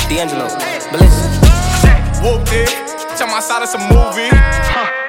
D'Angelo. 0.09 0.47
But 0.91 1.01
listen. 1.01 1.31
Whooped 2.23 2.51
it. 2.53 2.69
Tell 3.17 3.27
my 3.27 3.39
side 3.39 3.63
of 3.63 3.69
some 3.69 3.81
movie. 3.89 4.29
Huh. 4.31 5.07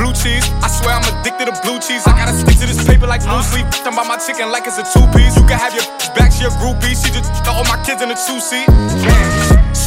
Blue 0.00 0.12
cheese, 0.16 0.48
I 0.64 0.68
swear 0.68 0.96
I'm 0.96 1.04
addicted 1.20 1.52
to 1.52 1.54
blue 1.60 1.78
cheese. 1.78 2.06
I 2.06 2.16
gotta 2.16 2.32
stick 2.32 2.56
to 2.56 2.66
this 2.66 2.82
paper 2.86 3.06
like 3.06 3.20
blue 3.20 3.42
sleep. 3.42 3.68
Talking 3.68 3.92
about 3.92 4.08
my 4.08 4.16
chicken 4.16 4.50
like 4.50 4.64
it's 4.66 4.78
a 4.78 4.84
two 4.84 5.04
piece. 5.12 5.36
You 5.36 5.44
can 5.44 5.58
have 5.60 5.74
your 5.74 5.84
back, 6.16 6.32
she 6.32 6.44
a 6.44 6.50
groupie. 6.56 6.96
She 6.96 7.12
just 7.12 7.28
got 7.44 7.52
all 7.52 7.64
my 7.68 7.76
kids 7.84 8.00
in 8.00 8.10
a 8.10 8.16
two 8.16 8.40
seat. 8.40 8.64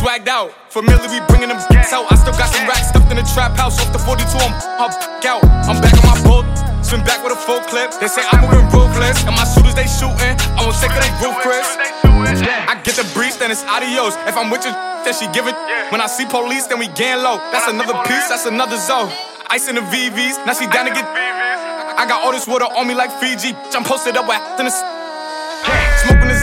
Swagged 0.04 0.28
out, 0.28 0.52
familiar, 0.68 1.08
we 1.08 1.24
bringing 1.32 1.48
them 1.48 1.56
out. 1.56 2.12
I 2.12 2.20
still 2.20 2.36
got 2.36 2.52
some 2.52 2.68
racks 2.68 2.92
stuffed 2.92 3.08
in 3.08 3.16
the 3.16 3.24
trap 3.32 3.56
house. 3.56 3.80
Off 3.80 3.88
the 3.96 4.04
42, 4.04 4.36
I'm 4.36 4.52
up, 4.76 4.92
out. 5.24 5.40
I'm 5.64 5.80
back 5.80 5.96
on 5.96 6.12
my 6.12 6.20
boat. 6.28 6.44
Spin 6.84 7.00
back 7.08 7.24
with 7.24 7.32
a 7.32 7.40
full 7.40 7.64
clip. 7.72 7.88
They 8.04 8.12
say 8.12 8.20
I'm 8.36 8.44
moving 8.44 8.68
ruthless. 8.68 9.24
And 9.24 9.32
my 9.32 9.48
shooters, 9.48 9.80
they 9.80 9.88
shooting. 9.88 10.36
I 10.60 10.68
won't 10.68 10.76
take 10.84 10.92
it, 10.92 11.00
they 11.00 11.32
Chris. 11.40 11.64
I 12.04 12.76
get 12.84 13.00
the 13.00 13.08
breeze, 13.16 13.40
then 13.40 13.48
it's 13.48 13.64
adios. 13.64 14.20
If 14.28 14.36
I'm 14.36 14.52
with 14.52 14.68
you, 14.68 14.76
then 15.08 15.16
she 15.16 15.24
give 15.32 15.48
it. 15.48 15.56
When 15.88 16.04
I 16.04 16.12
see 16.12 16.28
police, 16.28 16.68
then 16.68 16.84
we 16.84 16.92
gang 16.92 17.24
low. 17.24 17.40
That's 17.56 17.72
another 17.72 17.96
piece, 18.04 18.28
that's 18.28 18.44
another 18.44 18.76
zone. 18.76 19.08
Ice 19.56 19.72
in 19.72 19.80
the 19.80 19.88
VVs, 19.88 20.44
now 20.44 20.52
she 20.52 20.68
down 20.68 20.84
to 20.84 20.92
get. 20.92 21.08
I 21.08 22.04
got 22.12 22.28
all 22.28 22.36
this 22.36 22.44
water 22.44 22.68
on 22.68 22.92
me 22.92 22.94
like 22.94 23.12
Fiji. 23.24 23.56
I'm 23.72 23.88
posted 23.88 24.20
up 24.20 24.28
at 24.28 24.60
in 24.60 24.68
the. 24.68 25.03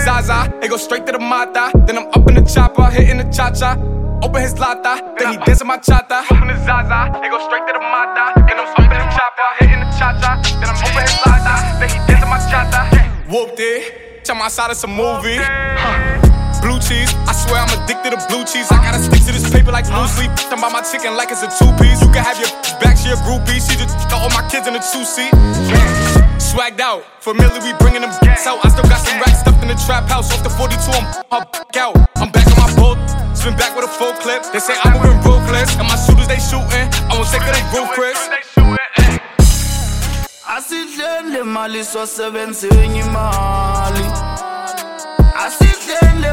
Zaza, 0.04 0.52
it 0.62 0.68
go 0.68 0.76
straight 0.76 1.06
to 1.06 1.12
the 1.12 1.18
Mata. 1.18 1.70
Then 1.86 1.98
I'm 1.98 2.06
up 2.08 2.28
in 2.28 2.34
the 2.34 2.42
chopper, 2.42 2.84
hitting 2.90 3.18
the 3.18 3.24
cha 3.32 3.50
cha. 3.50 3.76
Open 4.22 4.42
his 4.42 4.58
lata, 4.58 5.14
then 5.18 5.32
he 5.32 5.38
dancing 5.44 5.66
my 5.66 5.78
chata. 5.78 6.22
Open 6.30 6.48
the 6.48 6.56
Zaza, 6.66 7.20
it 7.24 7.30
go 7.30 7.38
straight 7.46 7.66
to 7.66 7.72
the 7.72 7.80
Mata. 7.80 8.32
Then 8.46 8.58
I'm 8.60 8.68
up 8.68 8.78
in 8.78 8.88
the 8.90 9.08
chopper, 9.16 9.48
hitting 9.60 9.80
the 9.80 9.86
cha 9.98 10.12
cha. 10.20 10.40
Then 10.60 10.68
I'm 10.68 10.76
open 10.76 11.02
his 11.02 11.16
lata, 11.24 11.54
then 11.80 11.88
he 11.88 11.98
dancing 12.06 12.28
my 12.28 12.38
chata. 12.50 12.80
Whooped 13.32 13.60
it, 13.60 14.24
tell 14.24 14.36
my 14.36 14.48
side 14.48 14.70
it's 14.72 14.84
a 14.84 14.86
movie. 14.86 15.38
Huh. 15.38 16.19
Blue 16.60 16.78
cheese, 16.78 17.10
I 17.26 17.32
swear 17.32 17.60
I'm 17.64 17.72
addicted 17.82 18.12
to 18.12 18.20
blue 18.28 18.44
cheese. 18.44 18.68
I 18.70 18.78
gotta 18.84 19.00
stick 19.02 19.24
to 19.26 19.32
this 19.32 19.48
paper 19.48 19.72
like 19.72 19.86
blue 19.88 20.06
sleep. 20.08 20.30
Talking 20.36 20.60
about 20.60 20.72
my 20.72 20.82
chicken 20.82 21.16
like 21.16 21.30
it's 21.32 21.42
a 21.42 21.50
two 21.58 21.70
piece. 21.80 22.00
You 22.04 22.10
can 22.12 22.22
have 22.24 22.38
your 22.38 22.50
back, 22.80 22.96
she 23.00 23.08
a 23.10 23.18
groupie. 23.24 23.58
She 23.58 23.76
just 23.80 23.96
all 24.12 24.28
my 24.30 24.44
kids 24.48 24.68
in 24.68 24.74
a 24.76 24.82
two 24.92 25.04
seat. 25.04 25.32
Swagged 26.36 26.80
out, 26.80 27.04
familiar, 27.20 27.60
we 27.62 27.72
bringing 27.78 28.02
them 28.02 28.10
out. 28.10 28.58
I 28.64 28.68
still 28.68 28.88
got 28.90 29.00
some 29.00 29.18
racks 29.20 29.40
stuffed 29.40 29.62
in 29.62 29.68
the 29.68 29.78
trap 29.86 30.08
house. 30.08 30.32
Off 30.32 30.42
the 30.42 30.50
42, 30.50 30.76
I'm 30.92 31.06
out. 31.32 31.96
I'm 32.16 32.30
back 32.30 32.46
on 32.52 32.58
my 32.58 32.70
boat. 32.76 32.98
Spin 33.36 33.56
back 33.56 33.74
with 33.76 33.84
a 33.86 33.92
full 33.96 34.12
clip. 34.20 34.42
They 34.52 34.58
say 34.60 34.74
I'm 34.84 34.92
moving 35.00 35.16
ruthless. 35.24 35.76
And 35.80 35.86
my 35.88 35.96
shooters, 35.96 36.28
they 36.28 36.40
shooting. 36.42 36.86
I 37.08 37.16
won't 37.16 37.28
take 37.30 37.42
it, 37.42 37.52
they 37.56 37.64
roof, 37.72 37.88
Chris. 37.96 38.18
asidlele 40.56 41.42
mali 41.42 41.84
sosebenzenye 41.84 43.00
imali 43.00 44.04
asidlele 45.46 46.32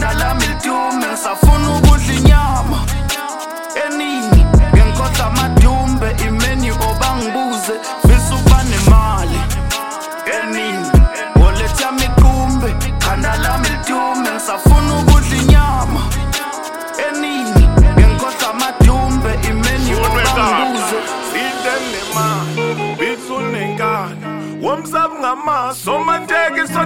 nalami 0.00 0.46
litiume 0.46 1.06
ngisafuna 1.06 1.68
ukudla 1.76 2.12
inyama 2.14 2.78
eningi 3.86 4.44
ngenkosi 4.74 5.22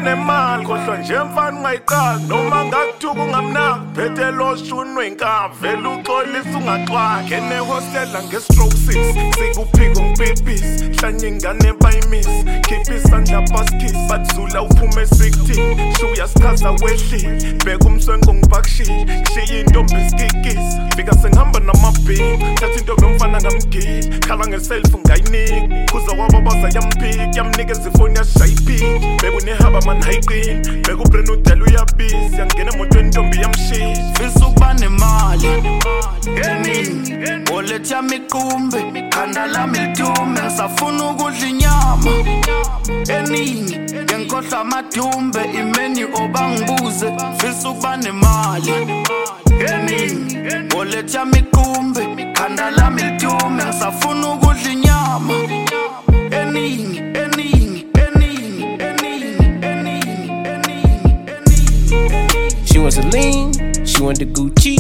sonemali 0.05 0.67
khohlwa 0.67 0.97
nje 0.99 1.19
mfana 1.19 1.59
ungayiqali 1.59 2.25
noma 2.29 2.65
ngakuthuka 2.65 3.23
ungamnaki 3.23 3.81
phethe 3.95 4.31
loshuni 4.31 4.97
wenkabi 4.99 5.55
vele 5.61 5.89
uxolisa 5.89 6.59
ungaxwakhe 6.59 7.35
enehostela 7.35 8.23
nge-stroke 8.23 8.77
six 8.77 8.97
sikuphiko 9.35 10.03
ngipipisi 10.03 10.85
hlanye 10.85 11.29
ingane 11.29 11.73
miss. 12.11 12.27
Khipha 12.67 12.95
isandla 12.95 13.41
basket 13.53 13.95
bathula 14.09 14.63
uphume 14.63 15.03
e-60 15.03 15.97
shuya 15.99 16.29
sichaza 16.29 16.71
wehli 16.71 17.55
bheka 17.65 17.87
umswenko 17.87 18.35
ngibakushiye 18.35 19.07
kushiye 19.25 19.61
intombi 19.61 19.95
isikikisa 20.07 20.89
fika 20.97 21.13
sengihamba 21.13 21.61
namabhiki 21.61 22.39
thatha 22.55 22.75
intombi 22.79 23.03
yomfana 23.07 23.41
ngamgiyi 23.41 24.09
khala 24.21 24.47
ngeselfu 24.47 24.99
ngayinika 24.99 25.93
kuza 25.93 26.17
kwabo 26.17 26.41
baza 26.41 26.69
yamphika 26.81 27.23
yamnikeza 27.37 27.91
ifoni 27.95 28.17
yashaya 28.19 28.47
iphiki 28.53 28.85
bheka 29.23 29.37
unehaba 29.37 29.81
mani 29.81 30.05
hayiqini 30.05 30.55
bheka 30.83 31.03
ubren 31.03 31.31
udala 31.31 31.65
uyabisi. 31.65 32.15
Yangena 32.39 32.73
emotweni 32.75 33.07
intombi 33.09 33.41
yamshiya 33.43 33.95
fisa 34.15 34.47
ukuba 34.47 34.75
nemali. 34.75 35.49
Emini 36.27 37.51
oletha 37.55 38.03
miqumbe 38.03 38.79
khanda 39.11 39.47
lami 39.47 39.79
litume. 39.79 40.41
Ngisafuna 40.45 41.05
ukudla 41.11 41.49
inyama. 41.49 41.94
Eningi 43.09 43.77
ngenkhohlwa 44.05 44.61
amadumbe 44.61 45.41
imeni 45.61 46.05
obangibuze 46.05 47.13
fisa 47.39 47.69
ukuba 47.71 47.97
nemali 47.97 48.73
eningi 49.73 50.39
woletha 50.77 51.25
mikumbe 51.25 52.33
khanda 52.33 52.71
lami 52.71 53.03
ngisafuna 53.03 54.33
ukudla 54.33 54.73
inyama 54.73 55.35
eningi 56.41 56.99
eningi 57.23 57.87
eningi 58.07 58.65
eningi 58.79 59.45
She 62.65 62.79
wants 62.79 62.97
a 62.99 63.03
lean, 63.03 63.53
she 63.85 64.03
want 64.03 64.19
the 64.19 64.27
Gucci. 64.27 64.79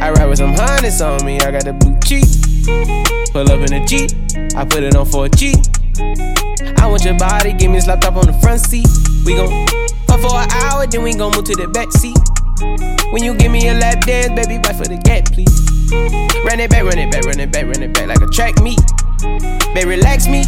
I 0.00 0.10
ride 0.10 0.28
with 0.28 0.38
some 0.38 0.54
harness 0.54 1.00
on 1.00 1.24
me, 1.24 1.38
I 1.40 1.50
got 1.50 1.64
the 1.64 1.72
blue 1.72 1.96
cheek. 2.04 2.24
Pull 3.32 3.50
up 3.50 3.60
in 3.60 3.74
a 3.74 3.84
Jeep, 3.86 4.10
I 4.56 4.64
put 4.64 4.82
it 4.82 4.96
on 4.96 5.04
for 5.06 5.26
a 5.26 5.28
G. 5.28 5.54
I 5.98 6.86
want 6.86 7.04
your 7.04 7.18
body, 7.18 7.52
give 7.52 7.70
me 7.70 7.80
slapped 7.80 8.04
up 8.04 8.16
on 8.16 8.26
the 8.26 8.32
front 8.34 8.60
seat. 8.60 8.86
We 9.26 9.34
gon' 9.34 9.50
fuck 10.06 10.20
for 10.20 10.36
an 10.36 10.50
hour, 10.50 10.86
then 10.86 11.02
we 11.02 11.14
gon' 11.14 11.32
move 11.34 11.44
to 11.44 11.56
the 11.56 11.66
back 11.68 11.90
seat. 11.92 12.18
When 13.12 13.24
you 13.24 13.34
give 13.34 13.50
me 13.50 13.68
a 13.68 13.74
lap 13.74 14.00
dance, 14.06 14.28
baby, 14.34 14.62
bite 14.62 14.76
for 14.76 14.86
the 14.86 14.96
gap, 15.02 15.26
please. 15.32 15.50
Run 16.44 16.60
it 16.60 16.70
back, 16.70 16.84
run 16.84 16.98
it 16.98 17.10
back, 17.10 17.24
run 17.24 17.40
it 17.40 17.50
back, 17.50 17.64
run 17.66 17.82
it 17.82 17.92
back 17.94 18.06
like 18.06 18.20
a 18.20 18.26
track 18.26 18.62
meet. 18.62 18.80
Baby, 19.74 19.98
relax 19.98 20.26
me, 20.26 20.46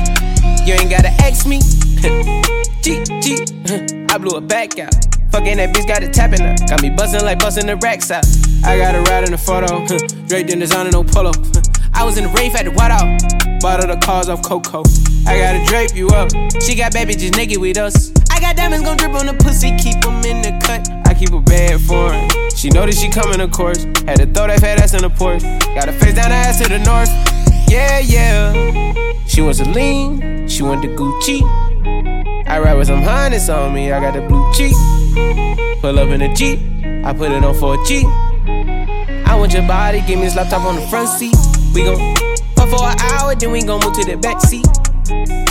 you 0.64 0.74
ain't 0.74 0.90
gotta 0.90 1.10
ask 1.18 1.46
me. 1.46 1.58
G, 2.82 3.02
G, 3.20 4.06
I 4.08 4.18
blew 4.18 4.36
a 4.36 4.40
back 4.40 4.78
out. 4.78 4.94
Fucking 5.32 5.58
that 5.58 5.74
bitch 5.74 5.86
got 5.86 6.02
it 6.02 6.12
tapping 6.12 6.40
her. 6.40 6.54
Got 6.68 6.82
me 6.82 6.90
bustin' 6.90 7.24
like 7.24 7.38
bustin' 7.38 7.66
the 7.66 7.76
racks 7.76 8.10
out. 8.10 8.26
I 8.64 8.78
got 8.78 8.94
a 8.94 9.02
ride 9.10 9.24
in 9.24 9.32
the 9.32 9.38
photo. 9.38 9.86
Draped 10.26 10.50
in 10.50 10.58
designer, 10.58 10.90
no 10.90 11.04
polo. 11.04 11.32
I 11.94 12.04
was 12.04 12.18
in 12.18 12.24
the 12.24 12.30
rave 12.30 12.54
at 12.54 12.64
the 12.64 12.72
White 12.72 12.90
Out. 12.90 13.40
Her 13.62 13.86
the 13.86 14.00
cars 14.02 14.28
off 14.28 14.42
Coco. 14.42 14.82
I 15.26 15.38
gotta 15.38 15.64
drape 15.66 15.94
you 15.94 16.08
up. 16.08 16.30
She 16.62 16.74
got 16.74 16.92
baby 16.92 17.14
just 17.14 17.36
naked 17.36 17.58
with 17.58 17.78
us. 17.78 18.12
I 18.30 18.40
got 18.40 18.56
diamonds 18.56 18.84
gon' 18.84 18.96
drip 18.96 19.14
on 19.14 19.26
the 19.26 19.34
pussy, 19.34 19.76
keep 19.76 20.04
'em 20.04 20.24
in 20.24 20.42
the 20.42 20.52
cut. 20.64 20.88
I 21.06 21.14
keep 21.14 21.32
a 21.32 21.40
bad 21.40 21.80
for 21.80 22.12
her. 22.12 22.28
She 22.56 22.68
know 22.70 22.86
that 22.86 22.94
she 22.94 23.08
coming, 23.08 23.40
of 23.40 23.50
course. 23.50 23.84
Had 24.06 24.16
to 24.16 24.26
throw 24.26 24.46
that 24.46 24.60
fat 24.60 24.80
ass 24.80 24.94
in 24.94 25.02
the 25.02 25.10
porch. 25.10 25.42
Got 25.74 25.86
her 25.86 25.92
face 25.92 26.14
down, 26.14 26.30
her 26.30 26.36
ass 26.36 26.58
to 26.60 26.68
the 26.68 26.78
north. 26.80 27.10
Yeah, 27.68 27.98
yeah. 28.00 28.52
She 29.26 29.42
wants 29.42 29.60
a 29.60 29.64
lean, 29.64 30.48
she 30.48 30.62
want 30.62 30.82
the 30.82 30.88
Gucci. 30.88 31.42
I 32.46 32.58
ride 32.58 32.76
with 32.76 32.88
some 32.88 33.02
harness 33.02 33.48
on 33.48 33.72
me, 33.72 33.92
I 33.92 34.00
got 34.00 34.14
the 34.14 34.22
blue 34.22 34.44
cheek. 34.52 34.74
Pull 35.80 35.98
up 35.98 36.08
in 36.08 36.20
a 36.22 36.34
Jeep, 36.34 36.58
I 37.04 37.12
put 37.12 37.30
it 37.30 37.44
on 37.44 37.54
for 37.54 37.74
a 37.74 37.86
G. 37.86 38.04
I 39.24 39.36
want 39.36 39.52
your 39.52 39.62
body, 39.62 40.00
give 40.00 40.18
me 40.18 40.24
this 40.24 40.34
laptop 40.34 40.64
on 40.64 40.76
the 40.76 40.86
front 40.88 41.08
seat. 41.08 41.36
We 41.74 41.84
gon' 41.84 42.16
fuck 42.56 42.68
for 42.68 42.84
an 42.84 42.98
hour, 42.98 43.34
then 43.34 43.52
we 43.52 43.62
gon' 43.62 43.80
move 43.84 43.94
to 43.94 44.04
the 44.04 44.16
back 44.16 44.40
seat. 44.40 44.66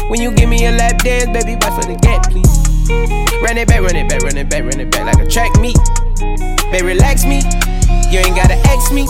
When 0.09 0.21
you 0.21 0.31
give 0.31 0.49
me 0.49 0.65
a 0.65 0.71
lap 0.71 0.97
dance, 1.03 1.25
baby, 1.25 1.55
bite 1.59 1.73
for 1.73 1.85
the 1.87 1.97
gap, 2.01 2.29
please. 2.31 2.47
Run 3.41 3.57
it 3.57 3.67
back, 3.67 3.81
run 3.81 3.95
it 3.95 4.09
back, 4.09 4.21
run 4.21 4.37
it 4.37 4.49
back, 4.49 4.63
run 4.63 4.79
it 4.79 4.91
back 4.91 5.05
like 5.05 5.25
a 5.25 5.29
track 5.29 5.55
meet. 5.59 5.77
Baby, 6.71 6.87
relax 6.87 7.25
me, 7.25 7.37
you 8.11 8.19
ain't 8.19 8.35
gotta 8.35 8.55
ask 8.67 8.91
me. 8.91 9.05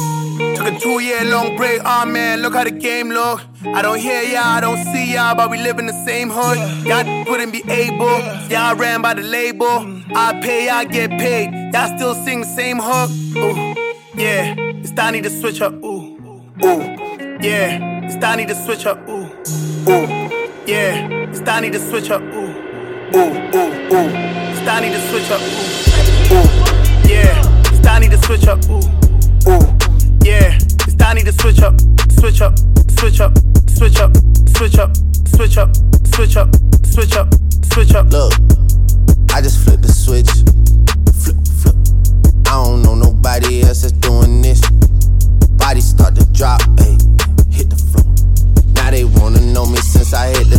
Took 0.56 0.68
a 0.68 0.80
two 0.80 1.00
year 1.02 1.26
long 1.26 1.58
break, 1.58 1.82
oh 1.84 2.06
man, 2.06 2.42
look 2.42 2.54
how 2.54 2.64
the 2.64 2.72
game 2.72 3.10
look. 3.10 3.42
I 3.66 3.82
don't 3.82 4.00
hear 4.00 4.22
y'all, 4.24 4.44
I 4.44 4.62
don't 4.62 4.84
see 4.86 5.14
y'all, 5.14 5.36
but 5.36 5.50
we 5.50 5.58
live 5.58 5.80
in 5.80 5.86
the 5.86 6.06
same 6.06 6.30
hood. 6.30 6.58
Y'all 6.86 7.26
wouldn't 7.26 7.52
be 7.52 7.64
able, 7.70 8.20
y'all 8.50 8.76
ran 8.76 9.02
by 9.02 9.14
the 9.14 9.22
label. 9.22 9.68
I 10.16 10.40
pay, 10.42 10.68
y'all 10.68 10.86
get 10.86 11.10
paid, 11.12 11.74
y'all 11.74 11.96
still 11.98 12.16
sing 12.24 12.42
the 12.42 12.48
same 12.48 12.80
hook. 12.80 13.10
Ooh, 13.38 13.76
yeah, 14.16 14.56
it's 14.58 14.92
time 14.92 15.22
to 15.22 15.30
switch 15.30 15.62
up. 15.62 15.74
Ooh, 15.84 16.16
ooh, 16.64 16.82
yeah, 17.42 18.06
it's 18.06 18.16
time 18.16 18.46
to 18.48 18.56
switch 18.56 18.86
up. 18.86 18.98
Ooh, 19.10 19.26
ooh, 19.90 20.19
yeah, 20.70 21.08
it's 21.10 21.40
time 21.40 21.72
to 21.72 21.80
switch 21.80 22.12
up. 22.12 22.22
Ooh, 22.22 22.28
ooh, 22.28 23.18
ooh, 23.18 23.74
ooh. 23.90 24.10
It's 24.54 24.62
time 24.62 24.84
to 24.84 25.00
switch 25.10 25.32
up. 25.32 25.42
Ooh, 25.42 26.36
ooh. 26.36 27.10
Yeah, 27.10 27.42
it's 27.66 27.80
time 27.80 28.04
to 28.04 28.18
switch 28.20 28.46
up. 28.46 28.64
Ooh, 28.70 28.78
ooh. 29.50 29.66
Yeah, 30.22 30.54
it's 30.54 30.94
time 30.94 31.18
to 31.18 31.32
switch 31.32 31.62
up. 31.62 31.74
Switch 32.12 32.42
up, 32.42 32.54
switch 33.00 33.20
up, 33.20 33.36
switch 33.68 34.00
up, 34.00 34.16
switch 34.48 34.78
up, 34.78 34.96
switch 35.26 35.58
up, 35.58 35.76
switch 36.06 36.38
up, 36.38 36.56
switch 36.86 37.16
up, 37.16 37.34
switch 37.74 37.96
up. 37.96 38.12
Look, 38.12 38.34
I 39.34 39.42
just 39.42 39.64
flipped 39.64 39.82
the 39.82 39.92
switch. 39.92 40.30
Flip, 41.18 41.36
flip. 41.64 41.76
I 42.46 42.64
don't 42.64 42.84
know 42.84 42.94
nobody 42.94 43.64
else 43.64 43.82
that's 43.82 43.94
doing 43.94 44.44
this. 44.44 44.62
Body 45.58 45.82
start 45.82 46.14
to 46.14 46.26
drop, 46.32 46.62
ayy. 46.78 47.02
Hit 47.52 47.72
the 47.72 47.76
floor. 47.76 48.06
Now 48.76 48.92
they 48.92 49.04
wanna 49.04 49.42
know 49.42 49.66
me 49.66 49.78
since 49.78 50.14
I 50.14 50.30
hit 50.30 50.50
the 50.50 50.59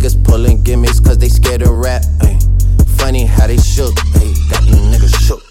Niggas 0.00 0.24
pulling 0.24 0.62
gimmicks 0.62 0.98
cause 0.98 1.18
they 1.18 1.28
scared 1.28 1.60
to 1.60 1.70
rap. 1.70 2.02
ay. 2.22 2.38
Funny 2.96 3.26
how 3.26 3.46
they 3.46 3.58
shook, 3.58 3.92
ay, 4.16 4.32
got 4.48 4.62
niggas 4.62 5.14
shook. 5.26 5.42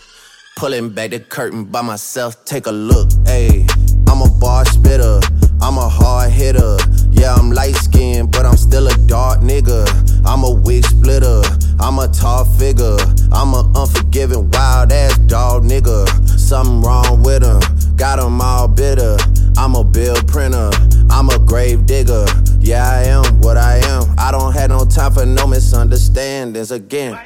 Pulling 0.57 0.89
back 0.89 1.11
the 1.11 1.19
curtain 1.19 1.65
by 1.65 1.83
myself, 1.83 2.45
take 2.45 2.65
a 2.65 2.71
look, 2.71 3.09
ayy. 3.29 3.69
I'm 4.09 4.23
a 4.23 4.39
bar 4.39 4.65
spitter, 4.65 5.19
I'm 5.61 5.77
a 5.77 5.87
hard 5.87 6.31
hitter. 6.31 6.77
Yeah, 7.11 7.35
I'm 7.35 7.51
light 7.51 7.75
skinned, 7.75 8.31
but 8.31 8.47
I'm 8.47 8.57
still 8.57 8.87
a 8.87 8.97
dark 9.05 9.41
nigga. 9.41 9.85
I'm 10.25 10.43
a 10.43 10.49
wig 10.49 10.83
splitter, 10.83 11.43
I'm 11.79 11.99
a 11.99 12.07
tall 12.07 12.43
figure. 12.43 12.97
I'm 13.31 13.53
a 13.53 13.71
unforgiving, 13.75 14.49
wild 14.49 14.91
ass 14.91 15.15
dog 15.27 15.61
nigga. 15.61 16.09
Something 16.27 16.81
wrong 16.81 17.21
with 17.21 17.43
him, 17.43 17.61
got 17.99 18.17
him 18.17 18.39
all 18.39 18.67
bitter. 18.67 19.17
I'm 19.57 19.75
a 19.75 19.83
bill 19.83 20.15
printer, 20.25 20.71
I'm 21.11 21.29
a 21.29 21.37
grave 21.37 21.85
digger. 21.85 22.25
Yeah, 22.61 22.89
I 22.89 23.03
am 23.03 23.41
what 23.41 23.57
I 23.57 23.77
am. 23.77 24.15
I 24.17 24.31
don't 24.31 24.53
have 24.53 24.69
no 24.69 24.85
time 24.85 25.11
for 25.11 25.25
no 25.25 25.45
misunderstandings 25.45 26.71
again. 26.71 27.19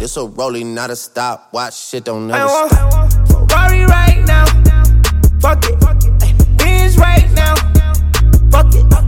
This 0.00 0.16
a 0.16 0.26
rolling, 0.26 0.74
not 0.74 0.90
a 0.90 0.96
stop. 0.96 1.52
Watch 1.52 1.76
shit 1.76 2.04
don't 2.04 2.30
I 2.30 2.38
never 2.38 2.46
want 2.46 3.12
stop. 3.12 3.50
Ferrari 3.50 3.84
right 3.84 4.24
now. 4.26 4.46
Fuck 5.40 5.64
it. 5.66 6.56
Benz 6.56 6.96
right 6.96 7.30
now. 7.32 7.54
Fuck 8.50 8.74
it. 8.74 9.03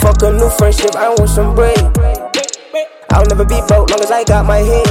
Fuck 0.00 0.22
a 0.22 0.32
new 0.32 0.50
friendship. 0.50 0.94
I 0.96 1.08
want 1.10 1.30
some 1.30 1.54
bread. 1.54 1.78
I'll 3.10 3.26
never 3.26 3.44
be 3.44 3.60
broke 3.68 3.90
long 3.90 4.00
as 4.00 4.10
I 4.10 4.24
got 4.24 4.46
my 4.46 4.58
head. 4.58 4.86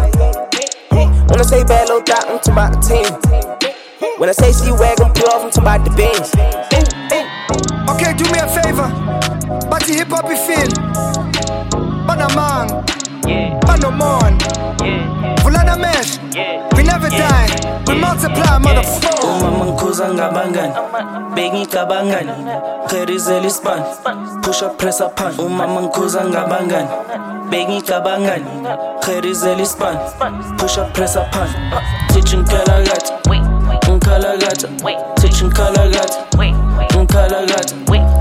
When 1.29 1.39
I 1.39 1.43
say 1.43 1.63
bad 1.63 1.89
low 1.89 2.01
dot, 2.01 2.27
I'm 2.27 2.39
talking 2.39 2.53
about 2.53 2.71
the 2.73 2.81
team. 2.87 4.17
When 4.17 4.29
I 4.29 4.31
say 4.33 4.51
see 4.51 4.71
wagon, 4.71 5.13
pull 5.13 5.29
off, 5.29 5.43
I'm 5.43 5.51
talking 5.51 5.63
about 5.63 5.83
the 5.85 5.91
Benz. 5.95 6.33
Okay, 7.91 8.13
do 8.17 8.25
me 8.31 8.39
a 8.39 8.47
favor. 8.47 8.89
Bati 9.69 9.93
hip 9.93 10.07
hop 10.09 10.29
you 10.29 10.37
feel. 10.37 10.97
Banamang. 13.27 13.59
Banomon. 13.59 14.37
Vulana 15.43 15.75
mesh. 15.77 16.17
We 16.75 16.83
never 16.83 17.09
die. 17.09 17.49
We 17.87 17.95
multiply, 17.95 18.57
motherfucker. 18.59 19.27
umama 19.27 19.65
ngikhuza 19.65 20.09
ngabangani 20.13 20.73
bengicabangani 21.35 22.31
gerizela 22.89 23.47
ispan 23.47 23.83
push 24.41 24.61
up 24.61 24.77
press 24.77 25.01
up 25.01 25.15
pan. 25.15 25.33
Umama 25.39 25.81
ngikhuza 25.81 26.25
ngabangani 26.25 26.87
bengicabangani 27.49 28.45
gerizela 29.05 29.61
ispan 29.61 29.97
push 30.57 30.77
up 30.77 30.93
press 30.93 31.15
up 31.15 31.31
pan. 31.31 31.49
Teaching 32.13 32.43
kalakatha 32.45 33.13
ngikhalakatha 33.89 34.67
teaching 35.15 35.49
kalakatha 35.51 36.23
ngikhalakatha 36.95 37.75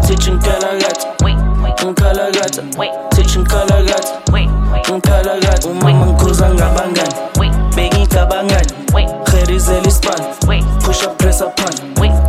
teaching 0.06 0.38
kalakatha 0.38 1.08
ngikhalakatha 1.84 2.62
teaching 3.14 3.44
kalakatha 3.44 4.55
ngikhalakatha 4.74 5.68
umama 5.68 6.06
ngikhuza 6.06 6.50
ngabangani 6.54 7.14
bengicabangani 7.76 8.72
gerizela 9.30 9.86
ispan 9.88 10.20
push 10.84 11.04
up 11.04 11.18
press 11.18 11.40
up 11.42 11.56
pan 11.56 11.72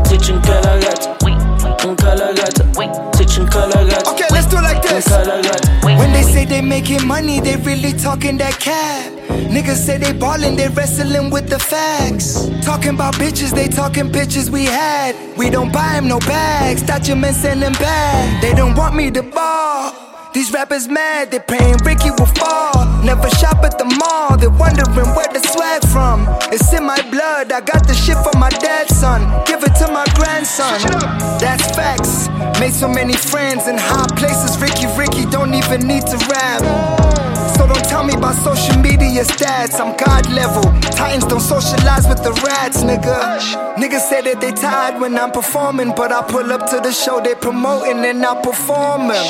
teaching 0.04 0.42
kalakatha 0.42 1.10
ngikhalakatha 1.86 2.64
teaching 3.18 3.46
kalakatha 3.48 4.12
Okay, 4.12 4.26
let's 4.32 4.48
do 4.48 4.56
like 4.56 4.82
this. 4.82 5.08
When 5.84 6.12
they 6.14 6.24
say 6.24 6.46
they 6.46 6.62
making 6.62 7.06
money, 7.08 7.40
they 7.40 7.56
really 7.58 7.94
talking 7.94 8.38
that 8.38 8.60
cap. 8.60 9.12
Niggas 9.30 9.76
say 9.86 9.98
they 9.98 10.14
ballin', 10.14 10.56
they 10.56 10.68
wrestling 10.70 11.30
with 11.30 11.50
the 11.50 11.60
facts. 11.60 12.48
Talking 12.64 12.96
about 12.96 13.14
bitches, 13.16 13.54
they 13.54 13.68
talking 13.68 14.12
pictures 14.12 14.50
we 14.50 14.66
had. 14.66 15.16
We 15.38 15.50
don't 15.50 15.72
buy 15.72 15.94
them 15.94 16.08
no 16.08 16.20
bags, 16.20 16.82
documents 16.84 17.40
send 17.40 17.62
them 17.62 17.74
back. 17.74 18.42
They 18.42 18.54
don't 18.54 18.76
want 18.76 18.96
me 18.96 19.12
to 19.12 19.24
ball. 19.24 20.07
These 20.38 20.54
rappers 20.54 20.88
mad, 20.88 21.32
they 21.32 21.40
praying 21.40 21.78
Ricky 21.84 22.12
will 22.12 22.30
fall. 22.38 22.86
Never 23.04 23.28
shop 23.42 23.58
at 23.64 23.80
the 23.80 23.86
mall, 23.98 24.38
they're 24.38 24.52
wondering 24.52 25.10
where 25.18 25.26
the 25.34 25.40
swag 25.40 25.82
from. 25.90 26.28
It's 26.54 26.72
in 26.74 26.86
my 26.86 27.02
blood, 27.10 27.52
I 27.52 27.60
got 27.60 27.88
the 27.88 27.96
shit 27.96 28.18
from 28.22 28.40
my 28.40 28.50
dad's 28.50 28.96
son. 28.96 29.26
Give 29.48 29.64
it 29.64 29.74
to 29.82 29.92
my 29.92 30.06
grandson. 30.14 30.78
That's 31.42 31.66
facts. 31.76 32.30
Made 32.60 32.74
so 32.74 32.88
many 32.88 33.18
friends 33.18 33.68
in 33.68 33.80
high 33.80 34.06
places, 34.16 34.62
Ricky 34.62 34.86
Ricky 34.96 35.26
don't 35.26 35.56
even 35.56 35.88
need 35.88 36.06
to 36.06 36.18
rap. 36.30 36.62
So 37.58 37.66
don't 37.66 37.86
tell 37.86 38.04
me 38.04 38.14
about 38.14 38.36
social 38.36 38.80
media 38.82 39.24
stats, 39.24 39.80
I'm 39.80 39.98
God 39.98 40.30
level. 40.32 40.64
Titans 40.92 41.26
don't 41.26 41.42
socialize 41.42 42.08
with 42.08 42.22
the 42.24 42.32
rats, 42.46 42.84
nigga. 42.84 43.18
Niggas 43.76 44.08
say 44.10 44.22
that 44.22 44.40
they 44.42 44.52
tired 44.52 45.02
when 45.02 45.18
I'm 45.18 45.32
performing, 45.32 45.94
but 45.96 46.12
I 46.12 46.22
pull 46.22 46.52
up 46.54 46.70
to 46.70 46.80
the 46.80 46.92
show 46.92 47.20
they 47.20 47.36
promoting 47.36 48.06
and 48.06 48.24
I 48.26 48.42
perform 48.42 49.10
'em. 49.12 49.26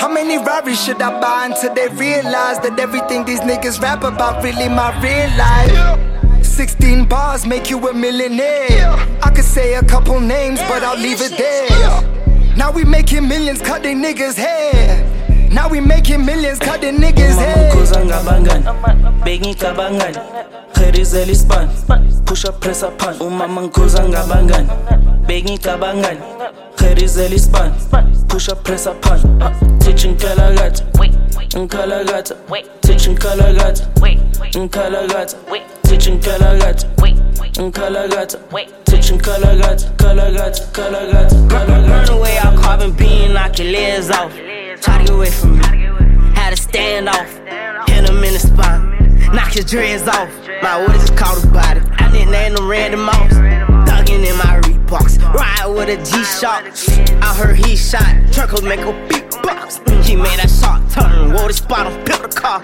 How 0.00 0.08
many 0.08 0.38
Rarries 0.38 0.82
should 0.82 1.00
I 1.00 1.20
buy 1.20 1.46
until 1.46 1.72
they 1.74 1.88
realize 1.88 2.58
that 2.60 2.78
everything 2.80 3.24
these 3.24 3.40
niggas 3.40 3.80
rap 3.80 4.02
about 4.02 4.42
really 4.42 4.68
my 4.68 4.90
real 5.00 5.30
life? 5.36 5.98
16 6.42 7.04
bars 7.04 7.46
make 7.46 7.70
you 7.70 7.78
a 7.88 7.94
millionaire. 7.94 8.96
I 9.22 9.30
could 9.30 9.44
say 9.44 9.74
a 9.74 9.82
couple 9.84 10.18
names, 10.20 10.60
but 10.68 10.82
I'll 10.82 10.98
leave 10.98 11.20
it 11.20 11.34
there. 11.38 12.02
Now 12.56 12.72
we 12.72 12.82
making 12.84 13.28
millions, 13.28 13.60
cut 13.62 13.84
they 13.84 13.94
niggas' 13.94 14.36
hair. 14.36 15.04
Now 15.50 15.68
we 15.68 15.80
making 15.80 16.24
millions, 16.24 16.58
cut 16.58 16.80
the 16.80 16.88
niggas' 16.88 17.32
umama 17.32 17.42
hair. 17.44 17.72
ngikhuza 17.72 18.04
ngabangani? 18.04 18.64
Bengicabangani 19.24 20.18
gerizela 20.74 21.32
ispan 21.32 21.68
push 22.26 22.44
up 22.44 22.60
press 22.60 22.82
up 22.82 22.98
pan 22.98 23.14
umama 23.20 23.62
ngikhuza 23.62 24.04
ngabangani? 24.08 24.68
Bengicabangani? 25.26 26.20
Gerizela 26.76 27.34
ispan 27.34 27.72
push 28.28 28.48
up 28.48 28.62
press 28.64 28.86
up 28.86 29.00
pan 29.02 29.20
uh, 29.42 29.50
teaching 29.78 30.16
kalakatha 30.16 30.84
ngikhalakatha 31.56 32.34
teaching 32.82 33.16
kalakatha 33.16 33.86
ngikhalakatha 34.56 35.36
teaching 35.82 36.18
kalakatha 36.20 36.86
ngikhalakatha 37.58 38.38
teaching 38.84 39.18
kalakatha 39.18 39.88
kalakatha 39.96 40.62
kalakatha 40.72 41.48
Burn 41.48 42.08
away 42.10 42.38
our 42.38 42.56
carbon 42.58 42.92
beam, 42.92 43.32
knock 43.32 43.58
your 43.58 43.72
legs 43.72 44.10
off. 44.10 44.32
Try 44.80 44.98
to 44.98 45.04
get 45.04 45.14
away 45.14 45.30
from 45.30 45.58
me. 45.58 45.64
Had 46.34 46.52
a 46.52 46.56
standoff, 46.56 47.28
hit 47.88 48.08
him 48.08 48.22
in 48.22 48.32
the 48.32 48.38
spine. 48.38 49.34
Knock 49.34 49.52
his 49.52 49.64
dreads 49.64 50.06
off. 50.08 50.30
My 50.62 50.80
orders 50.80 51.02
just 51.02 51.16
caught 51.16 51.42
a 51.42 51.46
body. 51.48 51.80
I 51.98 52.10
didn't 52.10 52.30
name 52.30 52.54
them 52.54 52.68
random 52.68 53.02
mouse. 53.02 53.32
Thuggin' 53.88 54.24
in 54.24 54.36
my 54.38 54.60
Reeboks. 54.62 55.18
Ride 55.34 55.66
with 55.66 55.88
a 55.88 55.96
G 56.04 56.24
Shock. 56.24 56.64
I 57.22 57.34
heard 57.34 57.56
he 57.56 57.76
shot. 57.76 58.32
Turkle 58.32 58.62
make 58.62 58.80
a 58.80 58.92
beatbox. 59.08 60.04
He 60.04 60.16
made 60.16 60.38
that 60.38 60.50
shot 60.50 60.88
turn. 60.90 61.32
Wore 61.32 61.48
the 61.48 61.54
spot 61.54 61.86
on 61.86 62.04
built 62.04 62.22
the 62.22 62.28
car. 62.28 62.60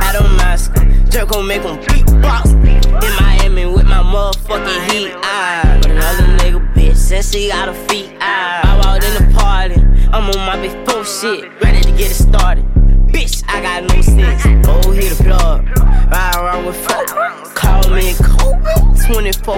Had 0.00 0.16
a 0.16 0.22
mask. 0.36 0.74
Jerk 1.10 1.28
gon' 1.30 1.46
make 1.46 1.62
him 1.62 1.76
beatbox. 1.78 2.52
In 2.52 3.24
Miami 3.24 3.66
with 3.66 3.86
my 3.86 4.02
motherfucking 4.02 4.90
heat. 4.90 5.12
Ah, 5.16 5.78
but 5.80 5.90
another 5.90 6.26
nigga 6.38 6.74
bitch 6.74 6.96
says 6.96 7.30
she 7.30 7.48
got 7.48 7.68
her 7.68 7.88
feet. 7.88 8.16
Ah, 8.20 8.72
I 8.72 8.76
walked 8.84 9.04
in 9.04 9.14
the 9.14 9.34
party. 9.38 9.93
I'm 10.14 10.30
on 10.30 10.46
my 10.46 10.56
big 10.62 10.70
four 10.88 11.04
shit. 11.04 11.50
Ready 11.60 11.80
to 11.80 11.90
get 11.90 12.12
it 12.12 12.14
started. 12.14 12.64
Bitch, 13.08 13.42
I 13.48 13.60
got 13.60 13.82
no 13.82 14.00
sense. 14.00 14.44
Oh, 14.64 14.92
hit 14.92 15.12
the 15.12 15.24
plug. 15.24 15.66
Ride 16.08 16.36
around 16.36 16.66
with 16.66 16.76
folk. 16.86 17.08
Call 17.56 17.90
me 17.90 18.12
a 18.12 18.14
coke. 18.14 18.62
24. 19.08 19.56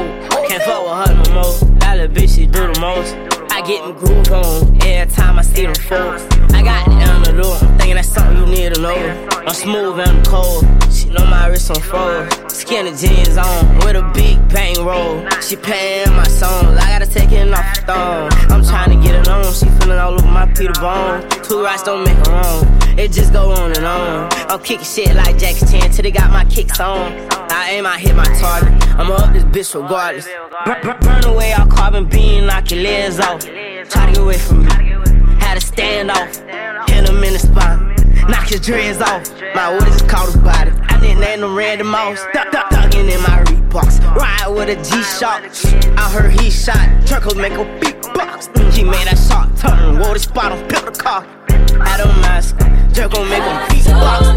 Can't 0.48 0.62
fuck 0.62 0.82
with 0.82 1.08
her 1.08 1.24
no 1.24 1.34
more. 1.34 1.78
That 1.80 1.98
little 1.98 2.16
bitch, 2.16 2.36
she 2.36 2.46
do 2.46 2.72
the 2.72 2.80
most. 2.80 3.12
I 3.52 3.60
get 3.66 3.84
them 3.84 3.98
groove 3.98 4.32
on 4.32 4.82
every 4.82 5.12
time 5.14 5.38
I 5.38 5.42
see 5.42 5.66
them 5.66 5.74
folks. 5.74 6.24
I 6.54 6.62
got 6.62 6.88
the. 7.32 7.58
I'm 7.62 7.78
thinking 7.78 7.96
that's 7.96 8.08
something 8.08 8.36
you 8.36 8.46
need 8.46 8.74
to 8.74 8.80
know. 8.80 9.28
I'm 9.46 9.54
smooth 9.54 9.98
and 10.00 10.10
I'm 10.10 10.24
cold. 10.24 10.64
She 10.92 11.08
know 11.08 11.24
my 11.26 11.48
wrist 11.48 11.70
on 11.70 11.80
froze. 11.80 12.30
Skinny 12.52 12.94
jeans 12.96 13.36
on 13.36 13.78
with 13.78 13.96
a 13.96 14.10
big 14.14 14.36
bang 14.48 14.76
roll. 14.84 15.28
She 15.40 15.56
paying 15.56 16.10
my 16.14 16.26
songs. 16.26 16.78
I 16.78 16.98
gotta 16.98 17.06
take 17.06 17.32
it 17.32 17.52
off 17.52 17.76
the 17.76 17.82
thong. 17.82 18.32
I'm 18.50 18.64
trying 18.64 18.90
to 18.90 19.06
get 19.06 19.14
it 19.14 19.28
on. 19.28 19.44
She 19.52 19.66
feeling 19.78 19.98
all 19.98 20.14
over 20.14 20.26
my 20.26 20.46
Peter 20.46 20.72
Bone. 20.80 21.28
Two 21.42 21.62
rights 21.62 21.82
don't 21.82 22.04
make 22.04 22.16
her 22.26 22.32
wrong. 22.32 22.98
It 22.98 23.12
just 23.12 23.32
go 23.32 23.52
on 23.52 23.72
and 23.76 23.84
on. 23.84 24.32
I'm 24.50 24.60
kicking 24.60 24.84
shit 24.84 25.14
like 25.14 25.38
Jackie 25.38 25.66
Chan 25.66 25.90
till 25.92 26.02
they 26.02 26.10
got 26.10 26.30
my 26.30 26.44
kicks 26.46 26.80
on. 26.80 27.12
I 27.50 27.70
aim, 27.72 27.86
I 27.86 27.98
hit 27.98 28.16
my 28.16 28.24
target. 28.24 28.72
I'ma 28.98 29.14
up 29.14 29.32
this 29.32 29.44
bitch 29.44 29.80
regardless. 29.80 30.26
Burn, 30.64 30.98
burn, 31.00 31.24
away 31.24 31.52
our 31.52 31.66
carbon 31.66 32.06
beam, 32.06 32.46
knock 32.46 32.70
your 32.70 32.80
legs 32.80 33.20
off. 33.20 33.40
Try 33.40 34.06
to 34.06 34.12
get 34.12 34.18
away 34.18 34.38
from 34.38 34.64
me. 34.64 34.70
Had 35.38 35.58
a 35.58 35.60
standoff, 35.60 36.86
hit 37.06 37.14
him 37.14 37.24
in 37.24 37.32
the 37.32 37.38
spine. 37.38 37.94
Knock 38.28 38.48
his 38.48 38.60
dreads 38.60 39.00
off. 39.00 39.30
My 39.54 39.72
orders 39.72 39.98
just 39.98 40.08
caught 40.08 40.34
a 40.34 40.38
body. 40.38 40.70
I 40.88 41.00
didn't 41.00 41.20
name 41.20 41.40
them 41.40 41.56
random 41.56 41.92
duck, 41.92 42.70
ducking 42.70 43.08
in 43.08 43.20
my 43.22 43.44
Reeboks. 43.44 44.00
Ride 44.14 44.48
with 44.48 44.68
a 44.68 44.76
G 44.76 45.02
Shock. 45.02 45.42
I 45.96 46.10
heard 46.10 46.32
he 46.40 46.50
shot. 46.50 47.06
Turkle 47.06 47.36
make 47.36 47.52
a 47.52 47.64
big 47.80 47.96
beatbox. 48.02 48.72
He 48.72 48.82
made 48.84 49.06
that 49.06 49.18
shot 49.18 49.56
turn. 49.56 49.98
Wore 49.98 50.14
the 50.14 50.20
spot 50.20 50.52
on, 50.52 50.68
built 50.68 50.86
the 50.86 50.92
car. 50.92 51.22
Had 51.84 52.00
a 52.00 52.06
mask. 52.20 52.56
Jerk 52.92 53.12
gon' 53.12 53.28
make 53.28 53.42
him 53.42 53.56
beatbox. 53.68 54.36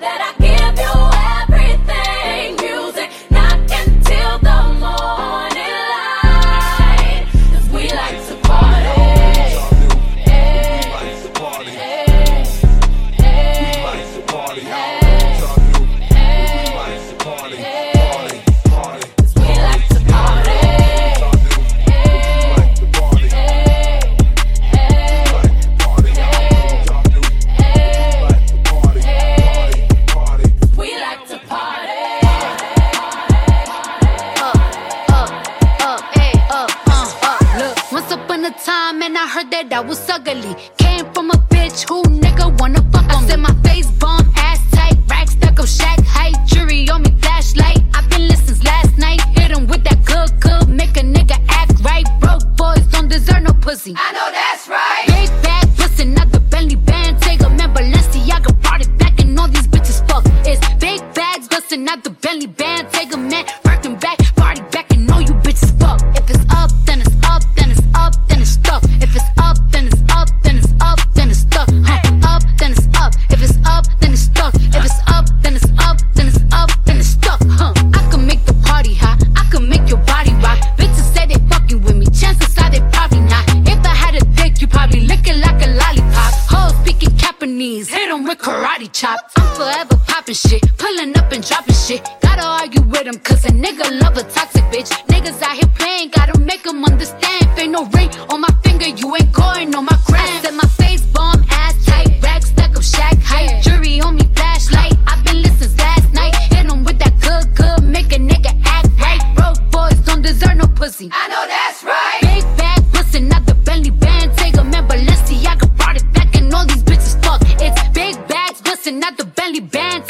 that 0.00 0.34
I 0.38 0.53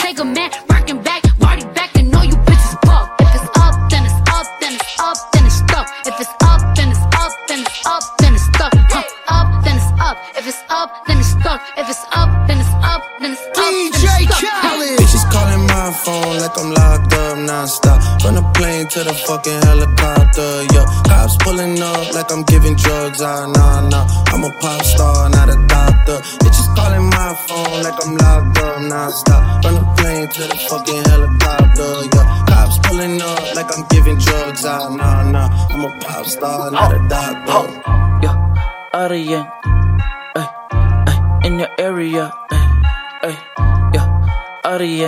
Take 0.04 0.18
a 0.18 0.24
man, 0.26 0.73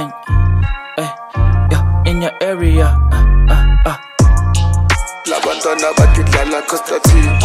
out 0.06 0.28
of 0.28 0.28
young, 0.28 0.64
ay, 0.98 1.10
yeah, 1.70 2.10
in 2.10 2.22
your 2.22 2.32
area, 2.40 2.86
uh, 3.12 3.52
uh, 3.52 3.86
uh. 3.86 3.96
labantwana 5.26 5.92
batidlala 5.98 6.62
costative 6.62 7.42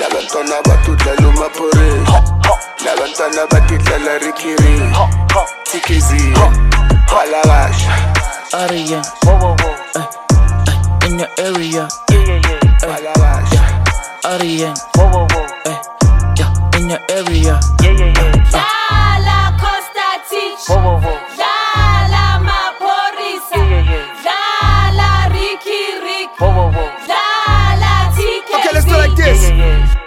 labantwana 0.00 0.62
batudlala 0.62 1.28
umaporage 1.28 2.10
labantwana 2.84 3.46
batidlala 3.50 4.18
rikiri 4.18 4.80
tkz 5.64 6.12
walakasha 7.16 7.92
out 8.54 8.70
of 8.70 8.90
young, 8.90 9.04
ay, 9.96 10.06
ay, 10.66 11.06
in 11.06 11.18
your 11.18 11.28
area, 11.38 11.88
ay, 12.02 12.16
yeah, 12.16 13.24
out 14.24 14.42
of 14.42 14.44
young, 14.44 14.76
ay, 15.66 15.78
yeah, 16.38 16.78
in 16.78 16.88
your 16.90 17.00
area, 17.10 17.54
uh, 17.54 17.60
Dlala 18.50 19.38
Costa 19.60 20.08
Teach. 20.30 20.66
Dlala 20.66 21.27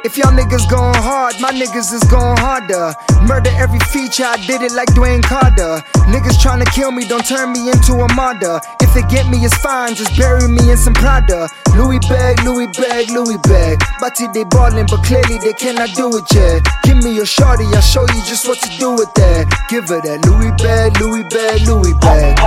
If 0.03 0.17
y'all 0.17 0.33
niggas 0.33 0.67
going 0.67 0.97
hard, 0.97 1.35
my 1.39 1.51
niggas 1.51 1.93
is 1.93 2.01
going 2.09 2.37
harder. 2.37 2.93
Murder 3.21 3.51
every 3.53 3.77
feature, 3.93 4.25
I 4.25 4.35
did 4.47 4.63
it 4.63 4.71
like 4.71 4.89
Dwayne 4.97 5.21
Carter. 5.21 5.85
Niggas 6.09 6.41
tryna 6.41 6.65
kill 6.73 6.91
me, 6.91 7.07
don't 7.07 7.25
turn 7.25 7.53
me 7.53 7.69
into 7.69 7.93
a 7.93 8.11
martyr. 8.15 8.59
If 8.81 8.95
they 8.95 9.03
get 9.13 9.29
me, 9.29 9.37
it's 9.45 9.55
fine, 9.57 9.93
just 9.93 10.17
bury 10.17 10.47
me 10.47 10.71
in 10.71 10.77
some 10.77 10.95
Prada. 10.95 11.47
Louis 11.77 11.99
bag, 12.09 12.41
Louis 12.41 12.65
bag, 12.81 13.11
Louis 13.11 13.37
bag. 13.43 13.77
Bati 13.99 14.25
they 14.33 14.43
ballin', 14.45 14.87
but 14.89 15.03
clearly 15.05 15.37
they 15.37 15.53
cannot 15.53 15.93
do 15.93 16.09
it 16.17 16.25
yet. 16.33 16.65
Give 16.81 16.97
me 16.97 17.13
your 17.13 17.27
shorty, 17.27 17.65
I'll 17.65 17.81
show 17.81 18.01
you 18.01 18.21
just 18.25 18.47
what 18.47 18.57
to 18.57 18.69
do 18.79 18.93
with 18.93 19.13
that. 19.13 19.45
Give 19.69 19.87
her 19.87 20.01
that 20.01 20.25
Louis 20.25 20.51
bag, 20.57 20.99
Louis 20.99 21.23
bag, 21.29 21.61
Louis 21.69 21.93
bag. 22.01 22.41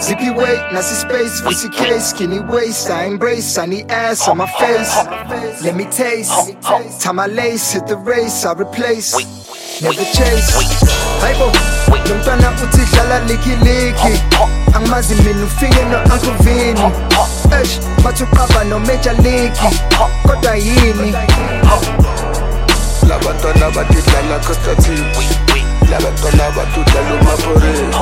Zippy 0.00 0.30
weight, 0.30 0.58
Nazi 0.72 0.94
space, 0.94 1.68
case, 1.76 2.10
skinny 2.10 2.40
waist. 2.40 2.90
I 2.90 3.04
embrace, 3.04 3.56
need 3.66 3.90
ass 3.90 4.26
on 4.26 4.38
my 4.38 4.46
face. 4.58 5.62
Let 5.62 5.76
me 5.76 5.84
taste. 5.84 6.51
Time 6.60 7.16
my 7.16 7.26
lace, 7.26 7.72
hit 7.72 7.86
the 7.86 7.96
race, 7.96 8.44
I 8.44 8.52
replace. 8.52 9.14
Never 9.80 10.04
chase. 10.04 10.52
Hayibo, 11.20 11.52
lo 12.08 12.14
mntwana 12.14 12.50
uthi 12.50 12.82
dlala 12.92 13.20
likiliki 13.20 14.22
angimazi 14.74 15.14
mina 15.14 15.44
ufike 15.44 15.82
no-uncle 15.84 16.32
vini 16.40 16.80
esh 17.62 17.80
bathi 18.04 18.22
uqaba 18.22 18.64
no-major 18.64 19.14
league 19.22 19.56
kodwa 20.26 20.56
yini 20.56 21.14
labantwana 23.08 23.70
batidlala 23.70 24.38
costative 24.38 25.04
labantwana 25.90 26.50
batudlala 26.50 27.14
umaporage 27.20 27.96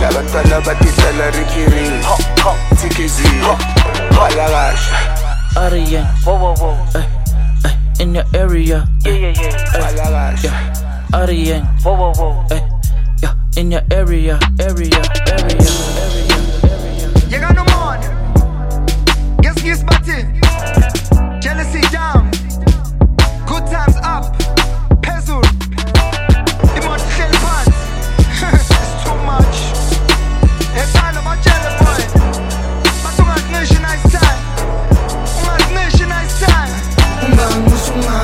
labantwana 0.00 0.60
batidlala 0.60 1.30
rikiri 1.30 1.90
tkz 2.76 3.20
walakasha 4.20 5.24
out 5.56 7.23
in 8.00 8.14
your 8.14 8.24
area, 8.34 8.88
ay, 9.06 9.32
ay, 9.32 10.36
yeah, 10.42 11.14
out 11.14 11.28
of 11.28 11.36
young, 11.36 11.66
ay, 12.50 12.62
yeah, 13.22 13.34
in 13.56 13.70
your 13.70 13.82
area, 13.90 14.38
area, 14.58 15.02
area, 15.30 15.72
area. 16.00 16.23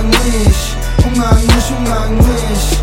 Ungangishi. 0.01 0.77
Ungangishi, 1.07 1.73
ungangishi. 1.79 2.77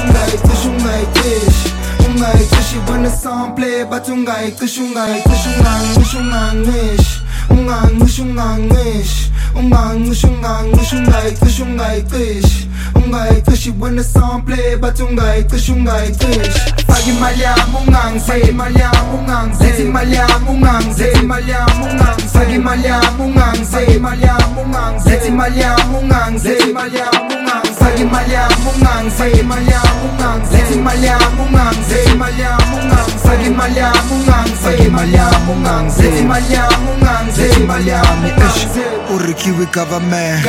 Ungayitishi, 0.00 0.68
ungayitishi. 0.68 1.68
Ungayitishi 2.08 2.78
when 2.88 3.02
the 3.02 3.10
song 3.10 3.54
play. 3.56 3.84
But 3.84 4.04
ungayitishi, 4.08 4.80
ungayitishi. 4.80 5.48
Ungangishi, 5.58 6.16
ungangishi. 6.16 7.20
Ungangishi, 7.50 8.22
ungangishi. 8.22 9.30
Ungangishi, 9.56 10.26
ungangishi. 10.26 10.96
Ungayitishi, 10.96 11.62
ungayitishi. 11.62 12.68
Ungayitishi 12.94 13.78
when 13.78 13.96
the 13.96 14.04
song 14.04 14.42
play. 14.42 14.76
But 14.76 14.94
ungayitishi, 15.00 15.72
ungayitishi. 15.72 16.70
Faki 16.86 17.10
imali 17.10 17.42
yami 17.42 17.76
ungangizeli 17.86 18.48
imali 18.48 18.80
yami 18.80 18.98
ungangizeli 19.18 19.70
Lethi 19.70 19.82
imali 19.82 20.14
yami 20.14 20.48
ungangizeli 20.48 21.20
imali 21.20 21.50
yami 21.50 21.84
ungangizeli 21.84 22.28
Faki 22.32 22.54
imali 22.54 22.84
yami 22.86 23.22
ungangizeli 23.24 23.94
imali 23.94 24.22
yami 24.26 24.54
ungangizeli 24.64 25.16
Lethi 25.16 25.28
imali 25.28 25.60
yami 25.60 25.96
ungangizeli 26.02 26.70
imali 26.70 26.96
yami 26.98 27.34
ungangizeli 27.34 27.74
Faki 27.78 28.02
imali 28.02 28.32
yami 28.32 28.54
ungangizeli 28.74 29.40
imali 29.40 29.70
yami 29.70 30.04
ungangizeli 30.10 30.62
Lethi 30.62 30.74
imali 30.74 31.06
yami 31.06 31.40
ungangizeli 31.46 32.10
imali 32.12 32.40
yami 32.40 32.74
ungangizeli 32.82 33.18
Faki 33.22 33.46
imali 33.46 33.78
yami 33.78 34.12
ungangizeli 34.12 34.86
imali 34.86 35.14
yami 35.14 35.52
ungangizeli 35.52 36.10
Lethi 36.10 36.22
imali 36.22 36.52
yami 36.52 36.88
ungangizeli 36.96 37.62
imali 37.62 37.88
yami 37.88 38.30
ungangizeli 38.30 39.00
urikiwe 39.14 39.66
government 39.66 40.46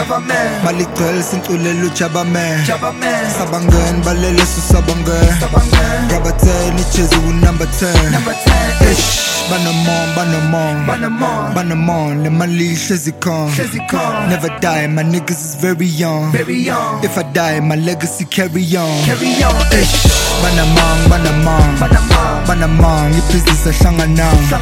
maligcwele 0.63 1.23
sinculela 1.23 1.85
ujabaman 2.21 3.29
sabangeni 3.37 4.03
balele 4.05 4.45
susabangeni 4.45 6.11
rabatheni 6.11 6.81
ichezi 6.81 7.15
unumber 7.15 7.67
10 7.67 8.91
ish 8.91 9.31
banomon 9.49 10.15
banomon 10.15 11.53
banomon 11.55 12.23
le 12.23 12.29
mali 12.29 12.73
ihlezi 12.73 13.11
khona 13.11 14.27
never 14.29 14.59
die 14.59 14.87
my 14.87 15.03
niggas 15.03 15.41
is 15.45 15.55
very 15.55 15.85
young. 15.85 16.31
Very 16.31 16.57
young. 16.57 17.03
If 17.03 17.17
i 17.17 17.23
die 17.33 17.59
my 17.59 17.75
legacy 17.75 18.25
carry 18.25 18.63
on. 18.77 19.03
Carry 19.05 19.43
on, 19.43 19.55
ish 19.73 20.05
Banamon, 20.41 20.97
banamong 21.09 21.77
banamong 21.77 22.45
banamong 22.47 23.13
ibhizinisi 23.19 23.69
ahlangananga 23.69 24.57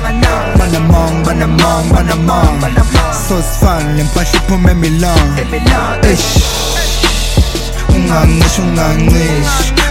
banamong 0.60 1.24
banamong 1.24 1.86
banamong 1.94 2.60
so 3.28 3.40
sifan 3.42 3.96
le 3.98 4.04
mpahla 4.04 4.40
iphume 4.40 4.72
emilong 4.72 5.30
ish 6.14 6.69
I 8.12 8.26
nicht 8.26 8.58
und 8.60 8.74
nein 8.74 9.06
nicht 9.06 9.89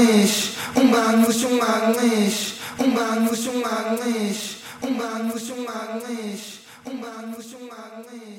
English, 0.00 0.56
humanos, 0.74 1.44
humanos, 1.44 2.54
humanos, 2.78 3.46
humanos, 3.46 4.56
humanos, 4.80 5.50
humanos, 5.50 6.60
humanos, 6.86 7.52
humanos. 7.52 8.29